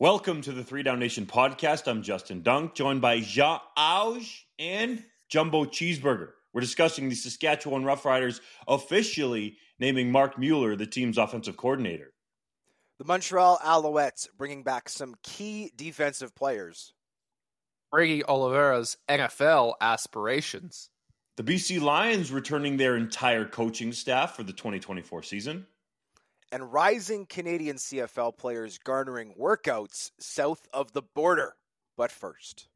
[0.00, 1.88] Welcome to the Three Down Nation podcast.
[1.88, 6.28] I'm Justin Dunk, joined by John Hodge and Jumbo Cheeseburger.
[6.52, 12.12] We're discussing the Saskatchewan Roughriders officially naming Mark Mueller the team's offensive coordinator.
[13.00, 16.94] The Montreal Alouettes bringing back some key defensive players.
[17.90, 20.90] Brady Oliveira's NFL aspirations.
[21.36, 25.66] The BC Lions returning their entire coaching staff for the 2024 season
[26.50, 31.54] and rising Canadian CFL players garnering workouts south of the border.
[31.96, 32.68] But first,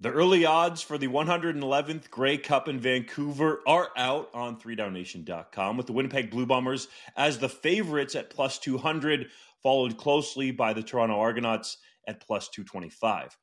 [0.00, 5.86] the early odds for the 111th Grey Cup in Vancouver are out on 3downnation.com with
[5.86, 9.28] the Winnipeg Blue Bombers as the favorites at plus 200,
[9.62, 11.76] followed closely by the Toronto Argonauts
[12.08, 13.36] at plus 225.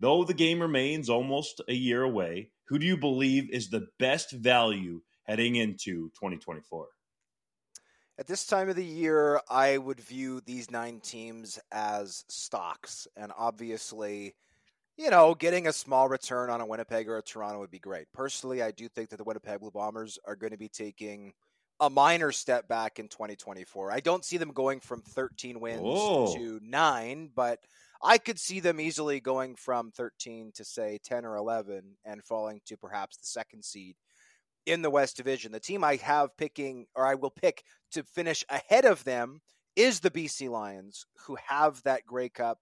[0.00, 4.32] Though the game remains almost a year away, who do you believe is the best
[4.32, 6.88] value heading into 2024?
[8.18, 13.08] At this time of the year, I would view these nine teams as stocks.
[13.16, 14.34] And obviously,
[14.96, 18.06] you know, getting a small return on a Winnipeg or a Toronto would be great.
[18.12, 21.32] Personally, I do think that the Winnipeg Blue Bombers are going to be taking
[21.80, 23.90] a minor step back in 2024.
[23.90, 26.34] I don't see them going from 13 wins Whoa.
[26.36, 27.60] to nine, but
[28.02, 32.60] I could see them easily going from 13 to say 10 or 11 and falling
[32.66, 33.96] to perhaps the second seed
[34.66, 35.52] in the West Division.
[35.52, 39.40] The team I have picking, or I will pick to finish ahead of them,
[39.76, 42.58] is the BC Lions, who have that Grey Cup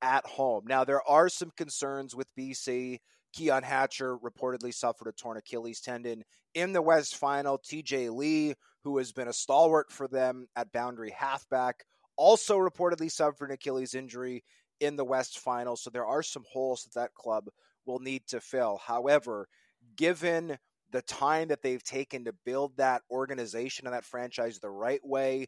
[0.00, 0.64] at home.
[0.66, 3.00] Now, there are some concerns with BC.
[3.32, 6.22] Keon Hatcher reportedly suffered a torn Achilles tendon
[6.54, 7.58] in the West Final.
[7.58, 8.54] TJ Lee,
[8.84, 11.84] who has been a stalwart for them at boundary halfback,
[12.16, 14.44] also reportedly suffered an Achilles injury
[14.80, 15.76] in the West Final.
[15.76, 17.48] So there are some holes that that club
[17.86, 18.80] will need to fill.
[18.84, 19.48] However,
[19.96, 20.58] given
[20.92, 25.46] the time that they've taken to build that organization and that franchise the right way,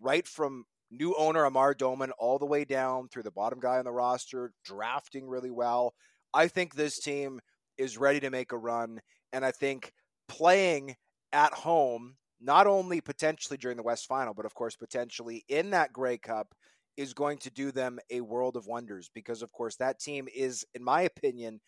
[0.00, 3.84] right from new owner Amar Doman all the way down through the bottom guy on
[3.84, 5.94] the roster, drafting really well.
[6.32, 7.40] I think this team
[7.76, 9.00] is ready to make a run.
[9.32, 9.92] And I think
[10.28, 10.96] playing
[11.32, 15.92] at home, not only potentially during the West Final, but of course potentially in that
[15.92, 16.54] Grey Cup,
[16.98, 20.66] is going to do them a world of wonders because, of course, that team is,
[20.74, 21.60] in my opinion,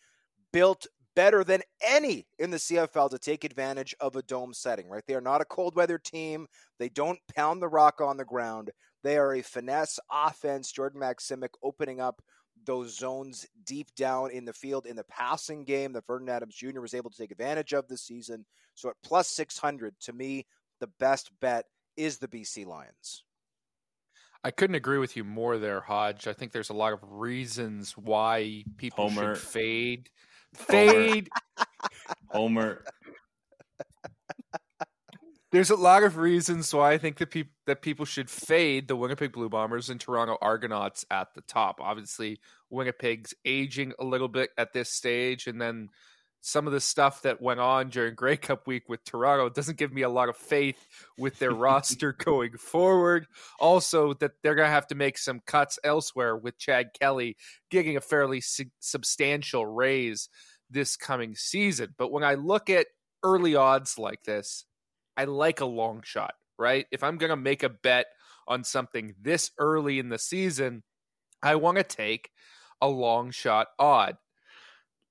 [0.51, 5.03] built better than any in the CFL to take advantage of a dome setting, right?
[5.07, 6.47] They are not a cold weather team.
[6.79, 8.71] They don't pound the rock on the ground.
[9.03, 10.71] They are a finesse offense.
[10.71, 12.21] Jordan Maksymic opening up
[12.65, 16.81] those zones deep down in the field in the passing game that Vernon Adams Jr.
[16.81, 18.45] was able to take advantage of this season.
[18.75, 20.45] So at plus 600, to me,
[20.79, 21.65] the best bet
[21.97, 23.23] is the BC Lions.
[24.43, 26.27] I couldn't agree with you more there, Hodge.
[26.27, 29.35] I think there's a lot of reasons why people Homer.
[29.35, 30.09] should fade
[30.53, 31.29] Fade.
[32.29, 32.83] Homer.
[35.51, 38.95] There's a lot of reasons why I think that people that people should fade the
[38.95, 41.81] Winnipeg Blue Bombers and Toronto Argonauts at the top.
[41.81, 45.89] Obviously, Winnipeg's aging a little bit at this stage, and then
[46.41, 49.93] some of the stuff that went on during Grey Cup week with Toronto doesn't give
[49.93, 53.27] me a lot of faith with their roster going forward.
[53.59, 57.37] Also, that they're going to have to make some cuts elsewhere with Chad Kelly
[57.69, 60.29] getting a fairly su- substantial raise
[60.69, 61.93] this coming season.
[61.97, 62.87] But when I look at
[63.23, 64.65] early odds like this,
[65.15, 66.87] I like a long shot, right?
[66.91, 68.07] If I'm going to make a bet
[68.47, 70.81] on something this early in the season,
[71.43, 72.31] I want to take
[72.81, 74.17] a long shot odd.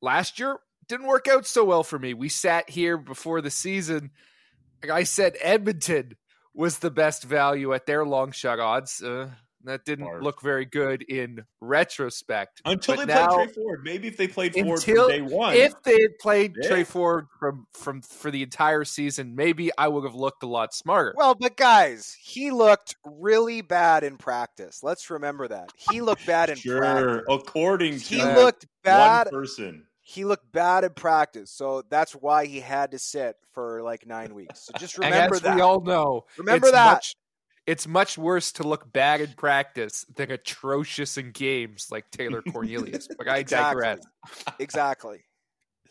[0.02, 0.58] Last year,
[0.90, 2.12] didn't work out so well for me.
[2.14, 4.10] We sat here before the season.
[4.90, 6.16] I said Edmonton
[6.54, 9.02] was the best value at their long shot odds.
[9.02, 9.30] Uh,
[9.64, 10.22] That didn't Barf.
[10.22, 12.62] look very good in retrospect.
[12.64, 13.80] Until But they now- played Tre Ford.
[13.84, 15.54] Maybe if they played Ford Until- from day one.
[15.54, 16.68] If they had played Yeah.
[16.68, 20.72] Tre Ford from from for the entire season, maybe I would have looked a lot
[20.72, 21.12] smarter.
[21.14, 24.82] Well, but guys, he looked really bad in practice.
[24.82, 25.72] Let's remember that.
[25.90, 27.24] He looked bad in sure, practice.
[27.28, 29.26] according to He looked bad.
[29.30, 29.86] one person.
[30.10, 34.34] He looked bad in practice, so that's why he had to sit for like nine
[34.34, 34.62] weeks.
[34.66, 35.54] So just and remember as that.
[35.54, 36.92] we all know, Remember it's that.
[36.94, 37.14] Much,
[37.64, 43.06] it's much worse to look bad in practice than atrocious in games like Taylor Cornelius.
[43.16, 43.82] but I Exactly.
[43.82, 44.00] digress.
[44.58, 45.20] exactly.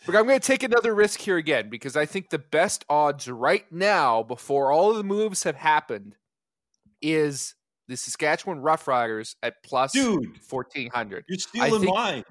[0.06, 3.30] But I'm going to take another risk here again because I think the best odds
[3.30, 6.18] right now, before all of the moves have happened,
[7.01, 7.56] is
[7.88, 10.38] the Saskatchewan Roughriders at plus Dude.
[10.50, 11.24] 1400.
[11.30, 12.24] You're stealing think- mine.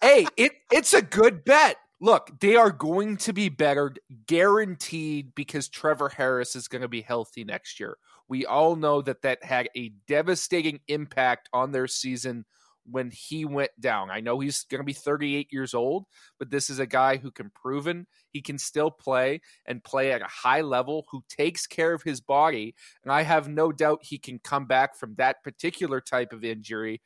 [0.00, 1.76] Hey, it it's a good bet.
[2.00, 3.94] Look, they are going to be better,
[4.26, 7.98] guaranteed, because Trevor Harris is going to be healthy next year.
[8.26, 12.46] We all know that that had a devastating impact on their season
[12.90, 14.10] when he went down.
[14.10, 16.06] I know he's going to be 38 years old,
[16.38, 20.22] but this is a guy who can proven he can still play and play at
[20.22, 24.18] a high level, who takes care of his body, and I have no doubt he
[24.18, 27.00] can come back from that particular type of injury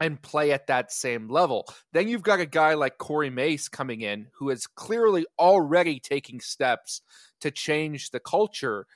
[0.00, 1.66] and play at that same level.
[1.92, 6.40] Then you've got a guy like Corey Mace coming in who is clearly already taking
[6.40, 7.02] steps
[7.40, 8.86] to change the culture.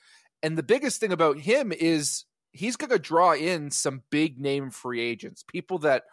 [0.41, 4.69] And the biggest thing about him is he's going to draw in some big name
[4.69, 6.03] free agents, people that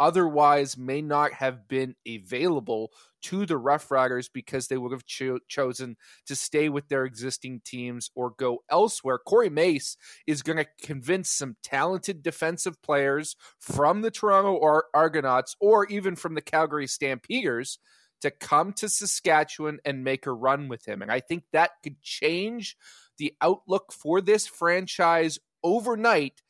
[0.00, 2.90] otherwise may not have been available
[3.22, 7.60] to the Rough Riders because they would have cho- chosen to stay with their existing
[7.64, 9.18] teams or go elsewhere.
[9.18, 15.54] Corey Mace is going to convince some talented defensive players from the Toronto Ar- Argonauts
[15.60, 17.78] or even from the Calgary Stampeders
[18.22, 21.02] to come to Saskatchewan and make a run with him.
[21.02, 22.76] And I think that could change
[23.18, 26.42] the outlook for this franchise overnight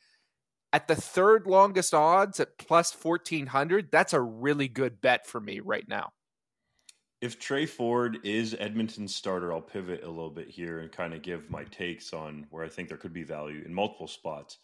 [0.73, 5.59] at the third longest odds at plus 1400 that's a really good bet for me
[5.59, 6.11] right now
[7.21, 11.21] If Tre Ford is Edmonton's starter, I'll pivot a little bit here and kind of
[11.21, 14.57] give my takes on where I think there could be value in multiple spots.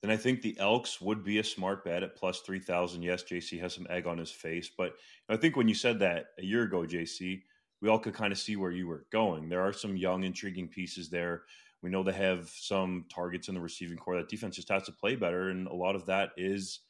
[0.00, 3.02] Then I think the Elks would be a smart bet at plus 3,000.
[3.02, 4.94] Yes, JC has some egg on his face, but
[5.28, 7.42] I think when you said that a year ago, JC,
[7.82, 9.48] we all could kind of see where you were going.
[9.48, 11.42] There are some young, intriguing pieces there.
[11.82, 14.16] We know they have some targets in the receiving core.
[14.16, 16.80] That defense just has to play better, and a lot of that is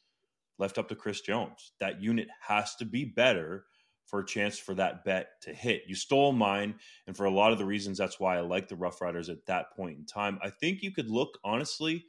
[0.57, 1.73] left up to Chris Jones.
[1.79, 3.65] That unit has to be better
[4.05, 5.83] for a chance for that bet to hit.
[5.87, 6.75] You stole mine,
[7.05, 9.45] and for a lot of the reasons, that's why I like the Rough Riders at
[9.45, 10.39] that point in time.
[10.41, 12.05] I think you could look honestly,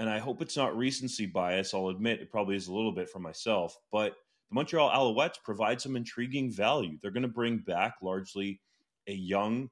[0.00, 1.72] and I hope it's not recency bias.
[1.72, 4.14] I'll admit it probably is a little bit for myself, but
[4.48, 6.98] the Montreal Alouettes provide some intriguing value.
[7.00, 8.60] They're going to bring back largely
[9.06, 9.70] a young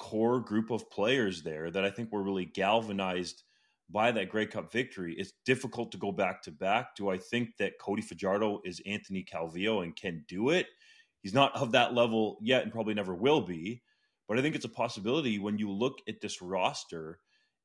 [0.00, 3.44] core group of players there that I think were really galvanized
[3.90, 5.14] by that Grey Cup victory.
[5.18, 6.96] It's difficult to go back to back.
[6.96, 10.66] Do I think that Cody Fajardo is Anthony Calvillo and can do it?
[11.22, 13.82] He's not of that level yet and probably never will be.
[14.26, 17.18] But I think it's a possibility when you look at this roster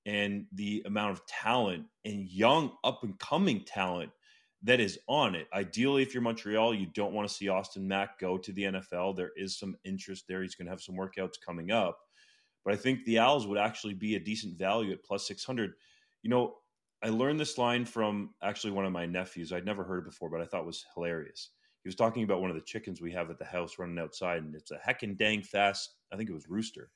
[0.06, 4.12] and the amount of talent and young up and coming talent
[4.64, 5.48] that is on it.
[5.54, 9.16] Ideally, if you're Montreal, you don't want to see Austin Mack go to the NFL.
[9.16, 10.42] There is some interest there.
[10.42, 12.00] He's going to have some workouts coming up.
[12.66, 15.76] But I think the Owls would actually be a decent value at plus 600.
[16.24, 16.58] You know,
[17.04, 19.54] I learned this line from actually one of my nephews.
[19.54, 21.52] I'd never heard it before, but I thought was hilarious.
[21.84, 24.42] He was talking about one of the chickens we have at the house running outside,
[24.42, 26.90] and it's a heckin' dang fast, I think it was rooster.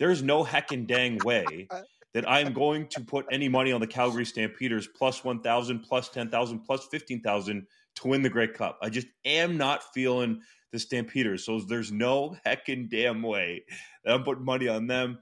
[0.00, 1.68] There's no heckin' dang way
[2.14, 6.08] that I am going to put any money on the Calgary Stampeders plus 1,000, plus
[6.08, 8.78] 10,000, plus 15,000 to win the Grey Cup.
[8.82, 10.42] I just am not feeling
[10.74, 11.46] the Stampeders.
[11.46, 13.64] So there's no heckin' damn way
[14.04, 15.20] that I'm putting money on them.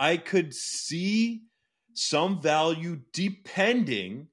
[0.00, 1.42] I could see
[1.94, 4.26] some value depending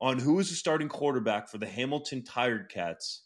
[0.00, 3.24] on who is the starting quarterback for the Hamilton Tiger Cats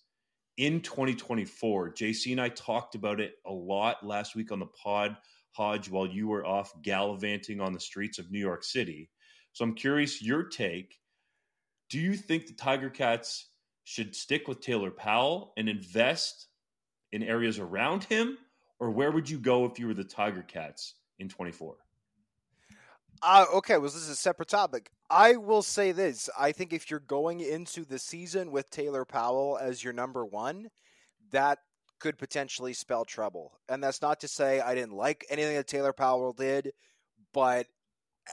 [0.56, 1.92] in 2024.
[1.92, 5.16] JC and I talked about it a lot last week on the pod,
[5.52, 9.10] Hodge, while you were off gallivanting on the streets of New York City.
[9.52, 10.98] So I'm curious your take.
[11.90, 13.50] Do you think the Tiger Cats
[13.84, 16.47] should stick with Taylor Powell and invest
[17.12, 18.38] in areas around him?
[18.80, 21.76] Or where would you go if you were the Tiger Cats in 24?
[23.22, 24.90] Uh, okay, well, this is a separate topic.
[25.10, 26.30] I will say this.
[26.38, 30.68] I think if you're going into the season with Taylor Powell as your number one,
[31.32, 31.58] that
[31.98, 33.58] could potentially spell trouble.
[33.68, 36.72] And that's not to say I didn't like anything that Taylor Powell did,
[37.32, 37.66] but
[38.28, 38.32] uh,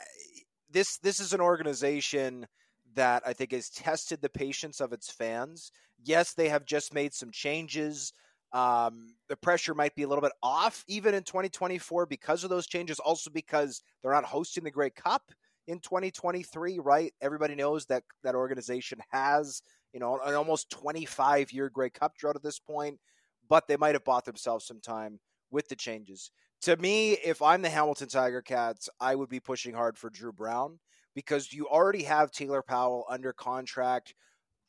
[0.70, 2.46] this this is an organization
[2.94, 5.72] that I think has tested the patience of its fans.
[6.04, 8.14] Yes, they have just made some changes.
[8.56, 12.68] Um, the pressure might be a little bit off even in 2024 because of those
[12.68, 15.24] changes, also because they're not hosting the Grey Cup
[15.68, 17.14] in 2023, right?
[17.22, 22.38] Everybody knows that that organization has, you know, an almost 25 year Grey Cup drought
[22.38, 22.98] at this point,
[23.50, 25.20] but they might have bought themselves some time
[25.52, 26.32] with the changes.
[26.62, 30.32] To me, if I'm the Hamilton Tiger Cats, I would be pushing hard for Drew
[30.32, 30.80] Brown
[31.14, 34.14] because you already have Taylor Powell under contract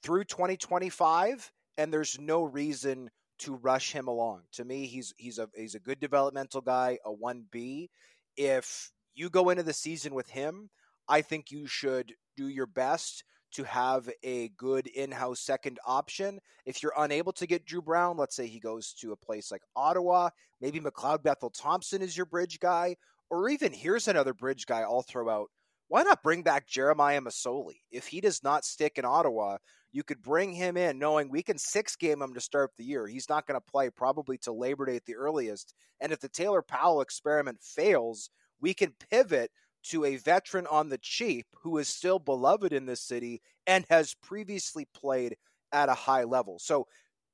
[0.03, 4.43] through 2025 and there's no reason to rush him along.
[4.53, 7.89] To me, he's he's a he's a good developmental guy, a 1B.
[8.37, 10.71] If you go into the season with him,
[11.09, 16.39] I think you should do your best to have a good in-house second option.
[16.67, 19.63] If you're unable to get Drew Brown, let's say he goes to a place like
[19.75, 22.97] Ottawa, maybe McLeod Bethel Thompson is your bridge guy,
[23.31, 25.51] or even here's another bridge guy I'll throw out.
[25.89, 27.81] Why not bring back Jeremiah Masoli?
[27.91, 29.59] If he does not stick in Ottawa,
[29.97, 33.07] you could bring him in knowing we can six game him to start the year.
[33.07, 35.73] He's not going to play probably till Labor Day at the earliest.
[36.03, 38.29] And if the Taylor Powell experiment fails,
[38.61, 39.51] we can pivot
[39.85, 44.15] to a veteran on the cheap who is still beloved in this city and has
[44.23, 45.35] previously played
[45.73, 46.59] at a high level.
[46.59, 46.87] So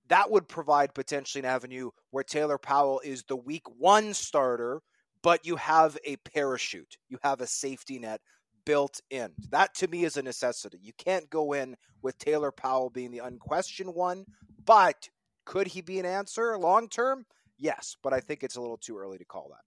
[0.09, 4.83] that would provide potentially an avenue where Taylor Powell is the week one starter,
[5.21, 8.21] but you have a parachute, you have a safety net
[8.65, 9.31] built in.
[9.51, 10.79] That to me is a necessity.
[10.83, 14.27] You can't go in with Taylor Powell being the unquestioned one,
[14.65, 15.09] but
[15.45, 17.27] could he be an answer long term?
[17.59, 19.65] Yes, but I think it's a little too early to call that.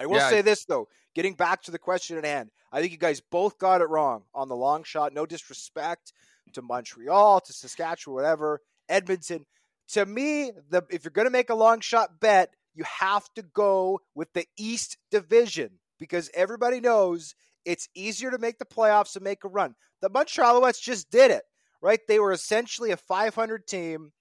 [0.00, 2.92] I will yeah, say this though, getting back to the question at hand, I think
[2.92, 5.12] you guys both got it wrong on the long shot.
[5.12, 6.12] No disrespect
[6.52, 8.60] to Montreal, to Saskatchewan, whatever.
[8.88, 9.46] Edmonton.
[9.88, 13.42] To me, the if you're going to make a long shot bet, you have to
[13.42, 17.34] go with the East Division because everybody knows
[17.64, 19.74] it's easier to make the playoffs and make a run.
[20.00, 21.42] The Montreal Alouettes just did it,
[21.80, 22.00] right?
[22.06, 24.12] They were essentially a 500 team.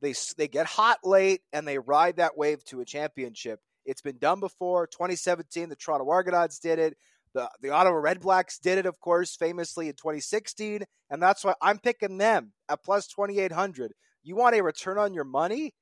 [0.00, 3.60] They they get hot late and they ride that wave to a championship.
[3.84, 4.86] It's been done before.
[4.86, 6.96] 2017, the Toronto Argonauts did it.
[7.34, 11.78] The the Ottawa Redblacks did it, of course, famously in 2016, and that's why I'm
[11.78, 13.92] picking them at plus 2800.
[14.22, 15.74] You want a return on your money?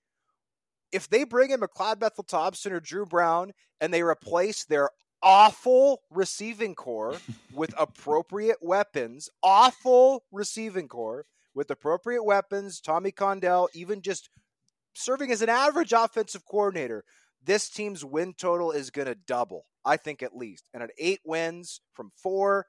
[0.93, 4.91] If they bring in McLeod Bethel Thompson or Drew Brown and they replace their
[5.23, 7.17] awful receiving core
[7.55, 11.25] with appropriate weapons, awful receiving core
[11.55, 14.31] with appropriate weapons, Tommy Condell, even just
[14.95, 17.05] serving as an average offensive coordinator,
[17.45, 20.69] this team's win total is going to double, I think at least.
[20.73, 22.67] And at eight wins from four,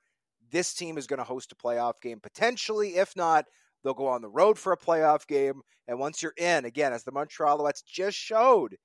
[0.52, 2.96] this team is going to host a playoff game potentially.
[2.96, 3.46] If not,
[3.84, 5.62] they'll go on the road for a playoff game.
[5.88, 8.78] And once you're in, again, as the Montreal Alouettes just showed,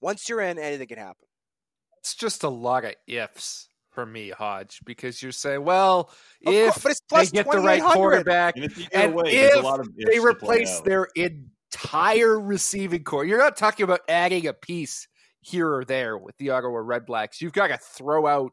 [0.00, 1.26] once you're in, anything can happen
[2.04, 6.10] it's just a lot of ifs for me, Hodge, because you're saying, well,
[6.42, 11.08] if course, they get the right quarterback, and if, and away, if they replace their
[11.16, 15.08] entire receiving core, you're not talking about adding a piece
[15.40, 17.40] here or there with the Ottawa Redblacks.
[17.40, 18.52] You've got to throw out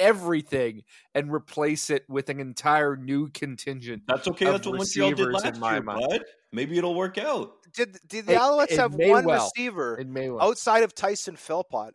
[0.00, 0.82] everything
[1.14, 4.02] and replace it with an entire new contingent.
[4.08, 4.46] That's okay.
[4.46, 6.24] That's what Montreal did last year, bud.
[6.50, 7.52] Maybe it'll work out.
[7.74, 9.44] Did did the Alouettes have one well.
[9.54, 10.42] receiver well.
[10.42, 11.94] outside of Tyson Philpott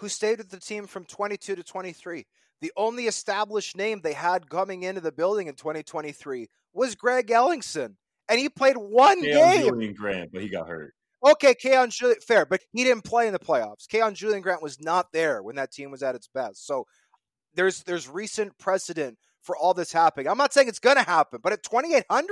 [0.00, 2.26] who stayed with the team from 22 to 23.
[2.62, 7.96] The only established name they had coming into the building in 2023 was Greg Ellingson,
[8.28, 9.68] and he played one Keon game.
[9.68, 10.94] Julian Grant, but he got hurt.
[11.24, 13.86] Okay, Keon Julian, fair, but he didn't play in the playoffs.
[13.88, 16.66] Keon Julian Grant was not there when that team was at its best.
[16.66, 16.86] So
[17.54, 20.28] there's there's recent precedent for all this happening.
[20.28, 22.28] I'm not saying it's going to happen, but at 2,800,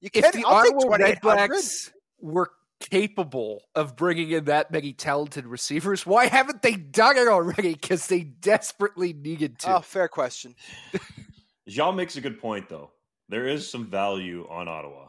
[0.00, 0.26] you can't.
[0.26, 2.50] If the I'll Ottawa Redblacks were
[2.80, 6.06] capable of bringing in that many talented receivers.
[6.06, 7.72] Why haven't they done it already?
[7.74, 9.76] Because they desperately needed to.
[9.76, 10.54] Oh, fair question.
[11.68, 12.90] John makes a good point, though.
[13.28, 15.08] There is some value on Ottawa.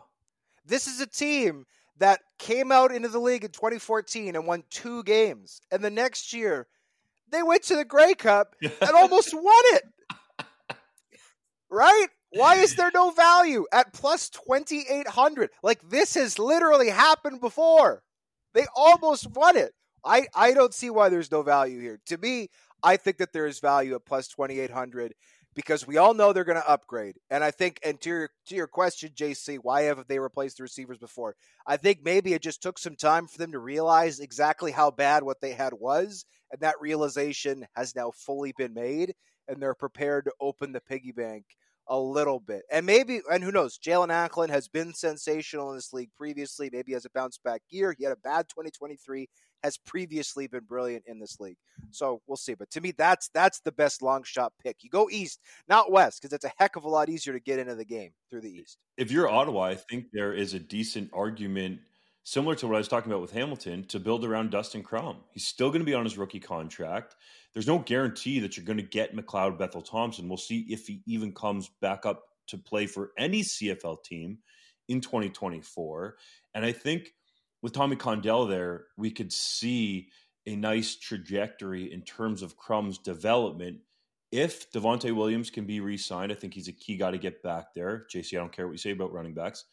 [0.66, 1.66] This is a team
[1.98, 5.62] that came out into the league in 2014 and won two games.
[5.72, 6.68] And the next year,
[7.30, 9.84] they went to the Grey Cup and almost won it.
[11.68, 12.08] Right?
[12.32, 15.50] Why is there no value at plus 2800?
[15.64, 18.04] Like this has literally happened before.
[18.54, 19.74] They almost won it.
[20.04, 22.00] I, I don't see why there's no value here.
[22.08, 22.50] To me,
[22.84, 25.14] I think that there is value at plus 2800
[25.56, 27.16] because we all know they're going to upgrade.
[27.30, 30.64] And I think, and to your, to your question, JC, why have they replaced the
[30.64, 31.36] receivers before?
[31.66, 35.24] I think maybe it just took some time for them to realize exactly how bad
[35.24, 36.26] what they had was.
[36.52, 39.14] And that realization has now fully been made.
[39.48, 41.46] And they're prepared to open the piggy bank
[41.88, 42.64] a little bit.
[42.72, 46.70] And maybe, and who knows, Jaelon Acklin has been sensational in this league previously.
[46.72, 47.96] Maybe has a bounce back year.
[47.98, 49.28] He had a bad 2023,
[49.64, 51.58] has previously been brilliant in this league.
[51.92, 52.56] So we'll see.
[52.56, 54.78] But to me, that's that's the best long shot pick.
[54.82, 57.60] You go east, not west, because it's a heck of a lot easier to get
[57.60, 58.78] into the game through the east.
[58.98, 61.80] If you're Ottawa, I think there is a decent argument
[62.26, 65.18] similar to what I was talking about with Hamilton, to build around Dustin Crum.
[65.32, 67.16] He's still going to be on his rookie contract.
[67.54, 70.28] There's no guarantee that you're going to get McLeod Bethel Thompson.
[70.28, 74.40] We'll see if he even comes back up to play for any CFL team
[74.88, 76.16] in 2024.
[76.56, 77.14] And I think
[77.62, 80.10] with Tommy Condell there, we could see
[80.48, 83.82] a nice trajectory in terms of Crum's development.
[84.32, 87.44] If Devonte Williams can be re signed, I think he's a key guy to get
[87.44, 88.08] back there.
[88.12, 89.66] JC, I don't care what you say about running backs.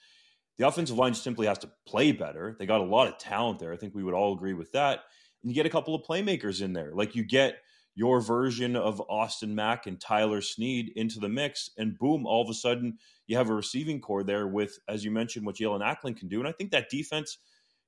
[0.59, 2.57] The offensive line simply has to play better.
[2.59, 3.73] They got a lot of talent there.
[3.73, 5.01] I think we would all agree with that.
[5.43, 6.93] And you get a couple of playmakers in there.
[6.95, 7.57] Like you get
[7.95, 12.49] your version of Austin Mack and Tyler Snead into the mix, and boom, all of
[12.49, 16.17] a sudden you have a receiving core there with, as you mentioned, what Jaelon Acklin
[16.17, 16.39] can do.
[16.39, 17.39] And I think that defense,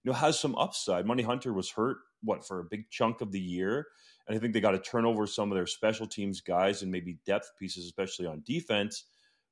[0.02, 1.06] you know, has some upside.
[1.06, 3.86] Money Hunter was hurt, what, for a big chunk of the year.
[4.26, 6.90] And I think they got to turn over some of their special teams guys and
[6.90, 9.04] maybe depth pieces, especially on defense.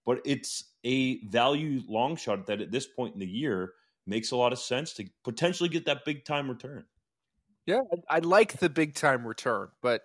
[0.04, 3.72] But it's a value long shot that at this point in the year
[4.06, 6.84] makes a lot of sense to potentially get that big time return.
[7.66, 10.02] Yeah, I like the big time return, but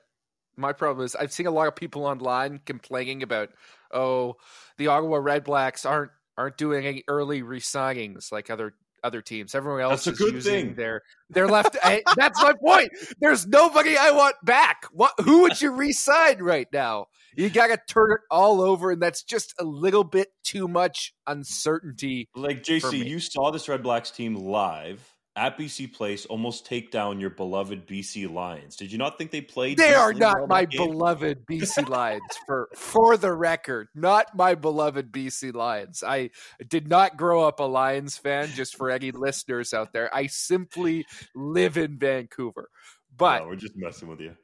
[0.55, 3.50] my problem is I've seen a lot of people online complaining about,
[3.91, 4.36] oh,
[4.77, 9.56] the Ottawa Redblacks aren't aren't doing any early resignings like other other teams.
[9.56, 10.75] Everyone else that's a good using thing.
[10.75, 11.77] their their left.
[11.84, 12.89] I, eh, that's my point.
[13.20, 14.86] There's nobody I want back.
[14.92, 15.13] What?
[15.24, 17.08] Who would you resign right now?
[17.36, 21.13] You got to turn it all over, and that's just a little bit too much
[21.27, 22.30] uncertainty.
[22.36, 27.20] Like JC, you saw this Red Blacks team live at BC Place almost take down
[27.20, 28.75] your beloved BC Lions.
[28.75, 29.77] Did you not think they played?
[29.77, 30.89] They are not my game?
[30.89, 33.88] beloved BC Lions for for the record.
[33.96, 36.03] Not my beloved BC Lions.
[36.06, 36.32] I
[36.67, 40.13] did not grow up a Lions fan just for any listeners out there.
[40.13, 42.70] I simply live in Vancouver.
[43.15, 44.36] But No, we're just messing with you.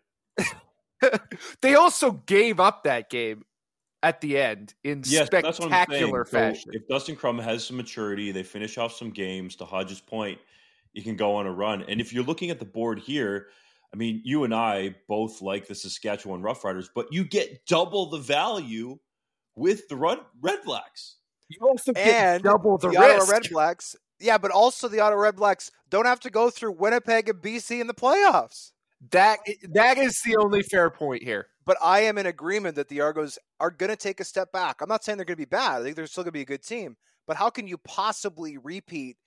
[1.62, 3.44] they also gave up that game
[4.02, 5.86] at the end in Yes, that's what I'm saying.
[5.86, 6.72] spectacular So fashion.
[6.74, 9.56] if Dustin Crum has some maturity, they finish off some games.
[9.58, 10.40] To Hodges' point,
[10.94, 11.84] you can go on a run.
[11.88, 13.48] And if you're looking at the board here,
[13.94, 18.18] I mean, you and I both like the Saskatchewan Roughriders, but you get double the
[18.18, 18.98] value
[19.56, 21.18] with the Red, Red Blacks.
[21.48, 23.26] you also get and double the, the Ottawa.
[23.32, 23.96] Red Blacks.
[24.20, 27.82] Yeah, but also the Ottawa Red Blacks don't have to go through Winnipeg and BC
[27.82, 28.72] in the playoffs.
[29.12, 29.40] That
[29.74, 31.48] that is the only fair point here.
[31.66, 34.82] But I am in agreement that the Argos are going to take a step back.
[34.82, 35.82] I'm not saying they're going to be bad.
[35.82, 36.96] I think they're still going to be a good team.
[37.28, 39.18] But how can you possibly repeat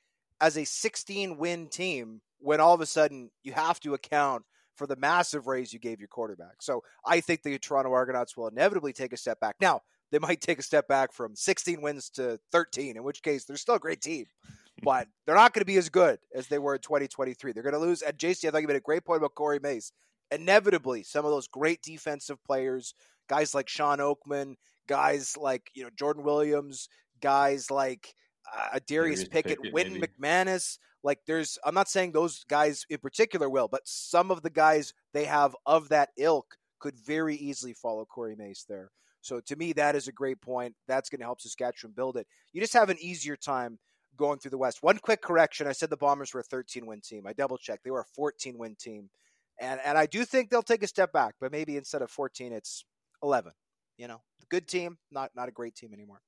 [0.41, 4.45] as a 16 win team when all of a sudden you have to account
[4.77, 6.61] for the massive raise you gave your quarterback?
[6.61, 9.57] So I think the Toronto Argonauts will inevitably take a step back.
[9.61, 9.81] Now,
[10.13, 13.57] they might take a step back from 16 wins to 13, in which case they're
[13.57, 14.27] still a great team.
[14.83, 17.53] But they're not going to be as good as they were in 2023.
[17.53, 18.03] They're going to lose.
[18.03, 19.91] And JC, I thought you made a great point about Corey Mace
[20.31, 22.95] inevitably some of those great defensive players,
[23.29, 24.55] guys like Shawn Oakman,
[24.87, 26.89] guys like you know Jordan Williams,
[27.21, 28.15] guys like
[28.55, 30.01] uh, Darius, Darius Pickett, Pickett, maybe.
[30.01, 30.79] McManus.
[31.03, 34.93] Like there's, I'm not saying those guys in particular will, but some of the guys
[35.13, 38.91] they have of that ilk could very easily follow Corey Mace there.
[39.21, 40.75] So to me, that is a great point.
[40.89, 42.27] That's going to help Saskatchewan build it.
[42.53, 43.79] You just have an easier time
[44.17, 44.83] going through the West.
[44.83, 47.27] One quick correction: I said the Bombers were a 13 win team.
[47.27, 49.11] I double checked; they were a 14 win team
[49.59, 52.53] and and I do think they'll take a step back, but maybe instead of 14,
[52.53, 52.85] it's
[53.23, 53.53] 11.
[53.97, 56.21] You know, good team, not not a great team anymore.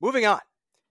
[0.00, 0.40] Moving on,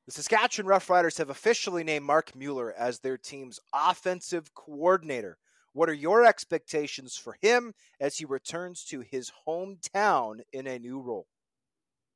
[0.06, 5.38] the Saskatchewan Roughriders have officially named Mark Mueller as their team's offensive coordinator.
[5.74, 11.02] What are your expectations for him as he returns to his hometown in a new
[11.02, 11.28] role?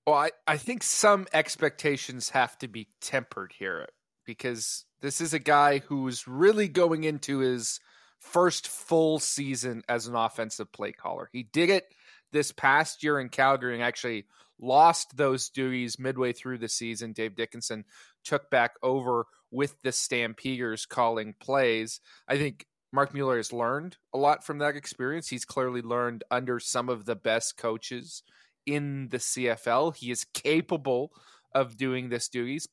[0.05, 3.87] Well, I, I think some expectations have to be tempered here
[4.25, 7.79] because this is a guy who's really going into his
[8.19, 11.29] first full season as an offensive play caller.
[11.33, 11.85] He did it
[12.31, 14.25] this past year in Calgary and actually
[14.59, 17.13] lost those duties midway through the season.
[17.13, 17.85] Dave Dickenson
[18.23, 22.01] took back over with the Stampeders calling plays.
[22.27, 25.29] I think Mark Mueller has learned a lot from that experience.
[25.29, 28.23] He's clearly learned under some of the best coaches
[28.65, 29.95] in the CFL.
[29.95, 31.11] He is capable
[31.53, 32.67] of doing this duties,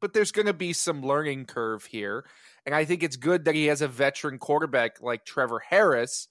[0.00, 2.24] but there's going to be some learning curve here.
[2.66, 6.28] And I think it's good that he has a veteran quarterback like Trevor Harris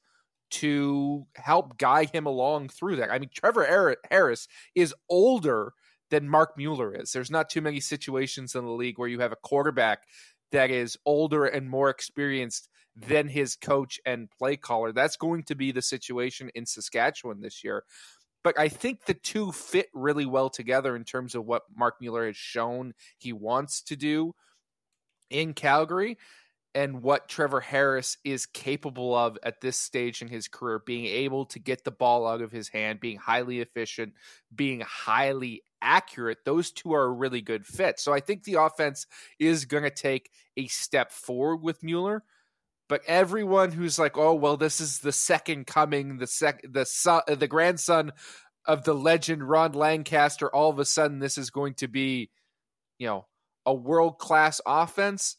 [0.51, 3.11] to help guide him along through that.
[3.11, 5.73] I mean, Trevor Harris is older
[6.09, 7.11] than Mark Mueller is.
[7.11, 10.03] There's not too many situations in the league where you have a quarterback
[10.51, 14.91] that is older and more experienced than his coach and play caller.
[14.91, 17.83] That's going to be the situation in Saskatchewan this year.
[18.43, 22.25] But I think the two fit really well together in terms of what Mark Mueller
[22.25, 24.33] has shown he wants to do
[25.29, 26.17] in Calgary
[26.73, 31.45] and what Trevor Harris is capable of at this stage in his career, being able
[31.47, 34.13] to get the ball out of his hand, being highly efficient,
[34.55, 37.99] being highly accurate, those two are a really good fit.
[37.99, 39.07] So I think the offense
[39.39, 42.23] is going to take a step forward with Mueller.
[42.87, 47.21] But everyone who's like, "Oh, well, this is the second coming, the sec, the son,
[47.27, 48.11] the grandson
[48.65, 52.29] of the legend Ron Lancaster," all of a sudden this is going to be,
[52.99, 53.27] you know,
[53.65, 55.37] a world class offense.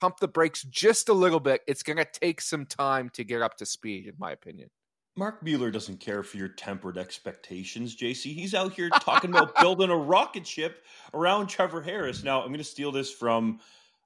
[0.00, 1.62] Pump the brakes just a little bit.
[1.66, 4.70] It's going to take some time to get up to speed, in my opinion.
[5.16, 8.32] Mark Mueller doesn't care for your tempered expectations, JC.
[8.34, 12.22] He's out here talking about building a rocket ship around Trevor Harris.
[12.22, 13.58] Now, I'm going to steal this from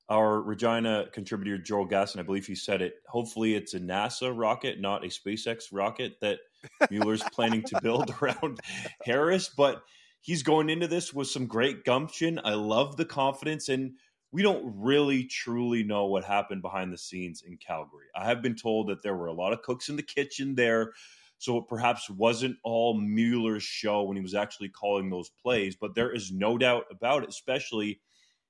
[0.09, 2.19] our Regina contributor, Joel Gasson.
[2.19, 2.95] I believe he said it.
[3.09, 6.39] Hopefully, it's a NASA rocket, not a SpaceX rocket that
[6.91, 8.61] Mueller's planning to build around
[9.05, 9.51] Harris.
[9.51, 9.83] But
[10.23, 12.41] he's going into this with some great gumption.
[12.43, 13.69] I love the confidence.
[13.69, 13.93] And
[14.33, 18.07] we don't really truly know what happened behind the scenes in Calgary.
[18.17, 20.93] I have been told that there were a lot of cooks in the kitchen there.
[21.37, 25.95] So it perhaps wasn't all Mueller's show when he was actually calling those plays, but
[25.95, 28.01] there is no doubt about it, especially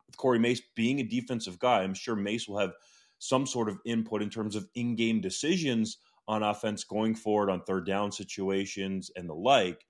[0.06, 1.82] with Corey Mace being a defensive guy.
[1.82, 2.74] I'm sure Mace will have
[3.18, 7.62] some sort of input in terms of in game decisions on offense going forward on
[7.62, 9.86] third down situations and the like.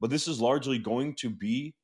[0.00, 1.74] But this is largely going to be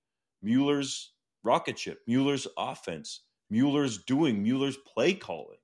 [0.40, 3.22] Mueller's rocket ship, Mueller's offense.
[3.50, 5.58] Mueller's doing, Mueller's play calling.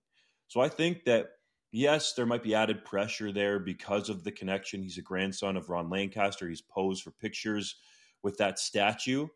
[0.49, 1.29] So I think that
[1.72, 4.83] yes, there might be added pressure there because of the connection.
[4.83, 6.49] He's a grandson of Ron Lancaster.
[6.49, 7.77] He's posed for pictures
[8.22, 9.27] with that statue.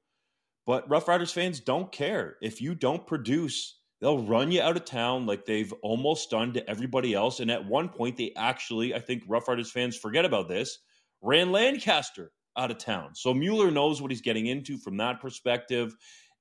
[0.66, 2.36] But Rough Riders fans don't care.
[2.40, 6.70] If you don't produce, they'll run you out of town like they've almost done to
[6.70, 7.40] everybody else.
[7.40, 10.78] And at one point, they actually, I think Rough Riders fans forget about this,
[11.22, 13.14] ran Lancaster out of town.
[13.14, 15.94] So Mueller knows what he's getting into from that perspective.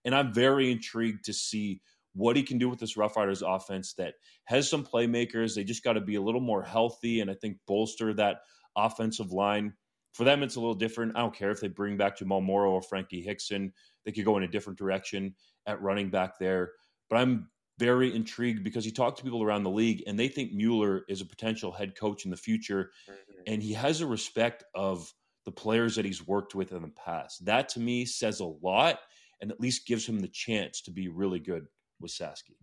[0.06, 1.82] And I'm very intrigued to see
[2.14, 5.56] what he can do with this Rough Riders offense that has some playmakers.
[5.56, 8.42] They just got to be a little more healthy and I think bolster that
[8.76, 9.74] offensive line.
[10.14, 11.16] For them, it's a little different.
[11.16, 13.72] I don't care if they bring back Jamal Morrow or Frankie Hickson.
[14.06, 15.36] They could go in a different direction
[15.68, 16.72] at running back there.
[17.10, 20.52] But I'm very intrigued because he talked to people around the league and they think
[20.52, 22.92] Mueller is a potential head coach in the future.
[23.10, 23.42] Mm-hmm.
[23.48, 25.14] And he has a respect of
[25.46, 27.46] the players that he's worked with in the past.
[27.46, 29.00] That to me says a lot
[29.42, 31.66] and at least gives him the chance to be really good
[32.00, 32.56] with Sasky.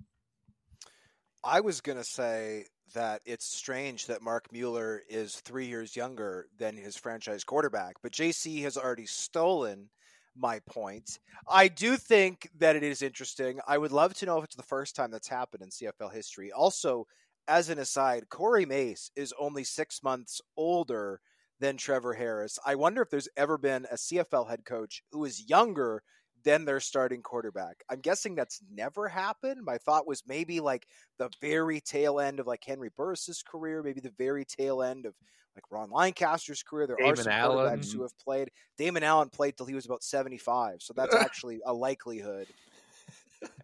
[1.45, 6.47] I was going to say that it's strange that Mark Mueller is three years younger
[6.59, 9.89] than his franchise quarterback, but JC has already stolen
[10.37, 11.19] my point.
[11.49, 13.61] I do think that it is interesting.
[13.67, 16.53] I would love to know if it's the first time that's happened in CFL history.
[16.53, 17.07] Also,
[17.49, 21.21] as an aside, Corey Mace is only six months older
[21.61, 22.59] than Trevor Harris.
[22.67, 26.03] I wonder if there's ever been a CFL head coach who is younger
[26.47, 27.83] then their starting quarterback.
[27.91, 29.65] I'm guessing that's never happened.
[29.65, 30.87] My thought was maybe like
[31.19, 35.15] the very tail end of like Henry Burris's career, maybe the very tail end of
[35.57, 36.87] like Ron Lancaster's career.
[36.87, 37.79] There Damon are some Allen.
[37.81, 38.51] quarterbacks who have played.
[38.79, 42.47] Damon Allen played till he was about 75, so that's actually a likelihood.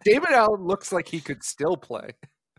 [0.03, 2.09] Damon Allen looks like he could still play.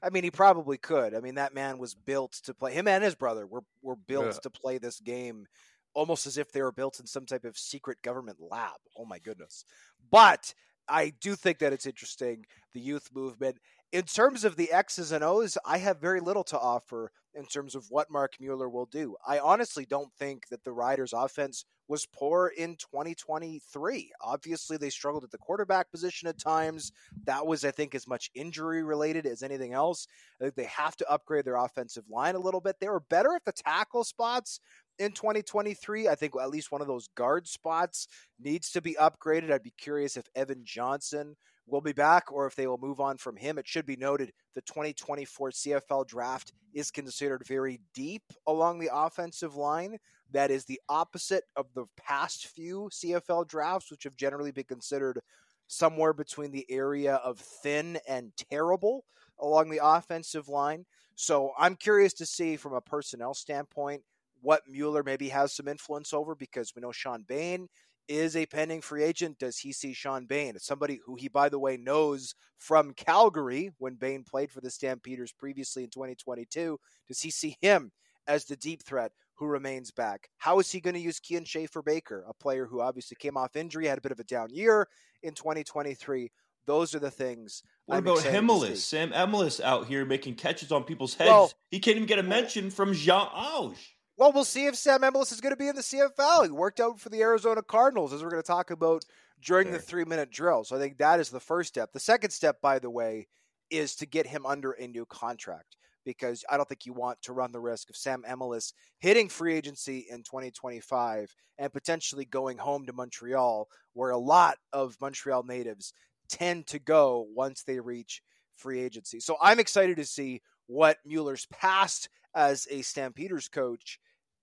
[0.03, 1.15] I mean, he probably could.
[1.15, 2.73] I mean, that man was built to play.
[2.73, 4.41] Him and his brother were were built yeah.
[4.43, 5.47] to play this game
[5.95, 8.77] almost as if they were built in some type of secret government lab.
[8.97, 9.65] Oh my goodness.
[10.11, 10.55] But
[10.89, 13.59] I do think that it's interesting, the youth movement.
[13.93, 17.75] In terms of the X's and O's, I have very little to offer in terms
[17.75, 19.17] of what Mark Mueller will do.
[19.27, 24.13] I honestly don't think that the Riders' offense was poor in 2023.
[24.21, 26.93] Obviously, they struggled at the quarterback position at times.
[27.25, 30.07] That was, I think, as much injury related as anything else.
[30.41, 32.77] I think they have to upgrade their offensive line a little bit.
[32.81, 34.61] They were better at the tackle spots
[34.99, 36.09] in 2023.
[36.09, 38.09] I think at least one of those guard spots
[38.41, 39.51] needs to be upgraded.
[39.51, 43.17] I'd be curious if Evan Johnson will be back or if they will move on
[43.17, 43.59] from him.
[43.59, 49.57] It should be noted the 2024 CFL draft is considered very deep along the offensive
[49.57, 49.99] line.
[50.33, 55.21] That is the opposite of the past few CFL drafts, which have generally been considered
[55.67, 59.05] somewhere between the area of thin and terrible
[59.39, 60.85] along the offensive line.
[61.15, 64.03] So I'm curious to see from a personnel standpoint
[64.45, 67.69] what Mueller maybe has some influence over because we know Shawn Bane
[68.09, 69.39] is a pending free agent.
[69.39, 70.55] Does he see Shawn Bane?
[70.57, 74.71] It's somebody who he, by the way, knows from Calgary when Bane played for the
[74.71, 76.79] Stampeders previously in 2022.
[77.09, 77.91] Does he see him
[78.27, 80.29] as the deep threat who remains back?
[80.37, 83.57] How is he going to use Kian Schaffer Baker, a player who obviously came off
[83.57, 84.87] injury, had a bit of a down year
[85.23, 86.31] in 2023?
[86.67, 87.63] Those are the things.
[87.87, 88.85] What I'm about Emilus?
[88.85, 91.29] Sam Emilus out here making catches on people's heads.
[91.29, 93.94] Well, he can't even get a mention from John Hodge.
[94.17, 96.45] Well, we'll see if Sam Emilus is going to be in the CFL.
[96.45, 99.05] He worked out for the Arizona Cardinals, as we're going to talk about
[99.43, 99.77] during sure.
[99.77, 100.63] the three minute drill.
[100.63, 101.93] So I think that is the first step.
[101.93, 103.27] The second step, by the way,
[103.71, 107.33] is to get him under a new contract because I don't think you want to
[107.33, 112.87] run the risk of Sam Emilus hitting free agency in 2025 and potentially going home
[112.87, 115.93] to Montreal, where a lot of Montreal natives
[116.29, 118.23] tend to go once they reach
[118.57, 119.19] free agency.
[119.19, 123.99] So I'm excited to see what Mueller's past as a Stampeders coach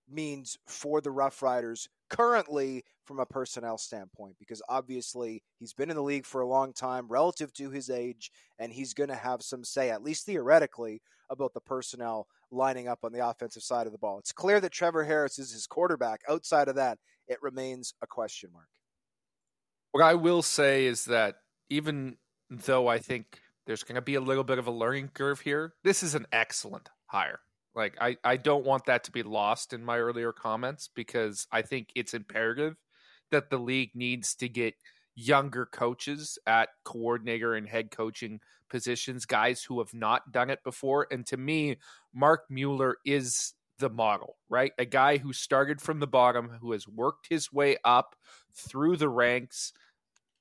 [0.10, 5.96] means for the Rough Riders currently from a personnel standpoint because obviously he's been in
[5.96, 9.42] the league for a long time relative to his age and he's going to have
[9.42, 13.94] some say at least theoretically about the personnel lining up on the offensive side of
[13.94, 14.20] the ball.
[14.20, 16.22] It's clear that Trevor Harris is his quarterback.
[16.30, 18.68] Outside of that, it remains a question mark.
[19.92, 21.36] What I will say is that
[21.70, 22.18] even
[22.50, 25.74] though I think there's going to be a little bit of a learning curve here,
[25.84, 27.40] this is an excellent hire.
[27.76, 31.62] Like I, I don't want that to be lost in my earlier comments because I
[31.62, 32.76] think it's imperative
[33.32, 34.74] that the league needs to get
[35.16, 41.08] younger coaches at coordinator and head coaching positions, guys who have not done it before.
[41.12, 41.78] And to me,
[42.14, 44.72] Mark Mueller is the model, right?
[44.78, 48.16] A guy who started from the bottom, who has worked his way up
[48.54, 49.74] through the ranks,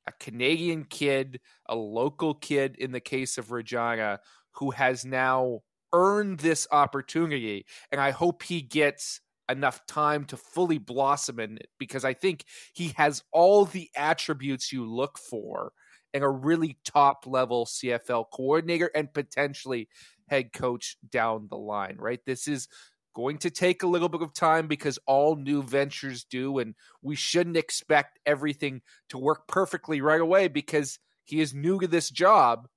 [0.07, 4.21] a Canadian kid, a local kid in the case of Regina,
[4.53, 5.61] who has now
[5.93, 7.67] earned this opportunity.
[7.91, 12.45] And I hope he gets enough time to fully blossom in it because I think
[12.73, 15.73] he has all the attributes you look for
[16.13, 19.89] in a really top level CFL coordinator and potentially
[20.29, 22.21] head coach down the line, right?
[22.25, 22.69] This is
[23.15, 27.17] going to take a little bit of time because all new ventures do, and we
[27.17, 32.69] shouldn't expect everything to work perfectly right away because he is new to this job.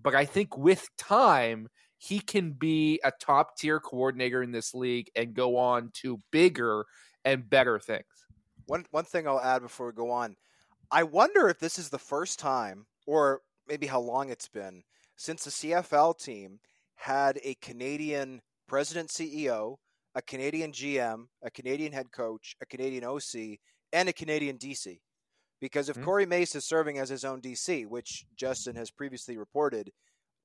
[0.00, 1.68] But I think with time,
[2.02, 6.86] he can be a top tier coordinator in this league and go on to bigger
[7.26, 8.06] and better things.
[8.66, 10.36] One one thing I'll add before we go on,
[10.90, 14.82] I wonder if this is the first time, or maybe how long it's been
[15.16, 16.60] since the CFL team
[16.94, 19.76] had a Canadian president CEO,
[20.14, 23.58] a Canadian GM, a Canadian head coach, a Canadian OC,
[23.92, 25.00] and a Canadian DC.
[25.60, 26.04] Because if mm-hmm.
[26.06, 29.90] Corey Mace is serving as his own DC, which Justin has previously reported,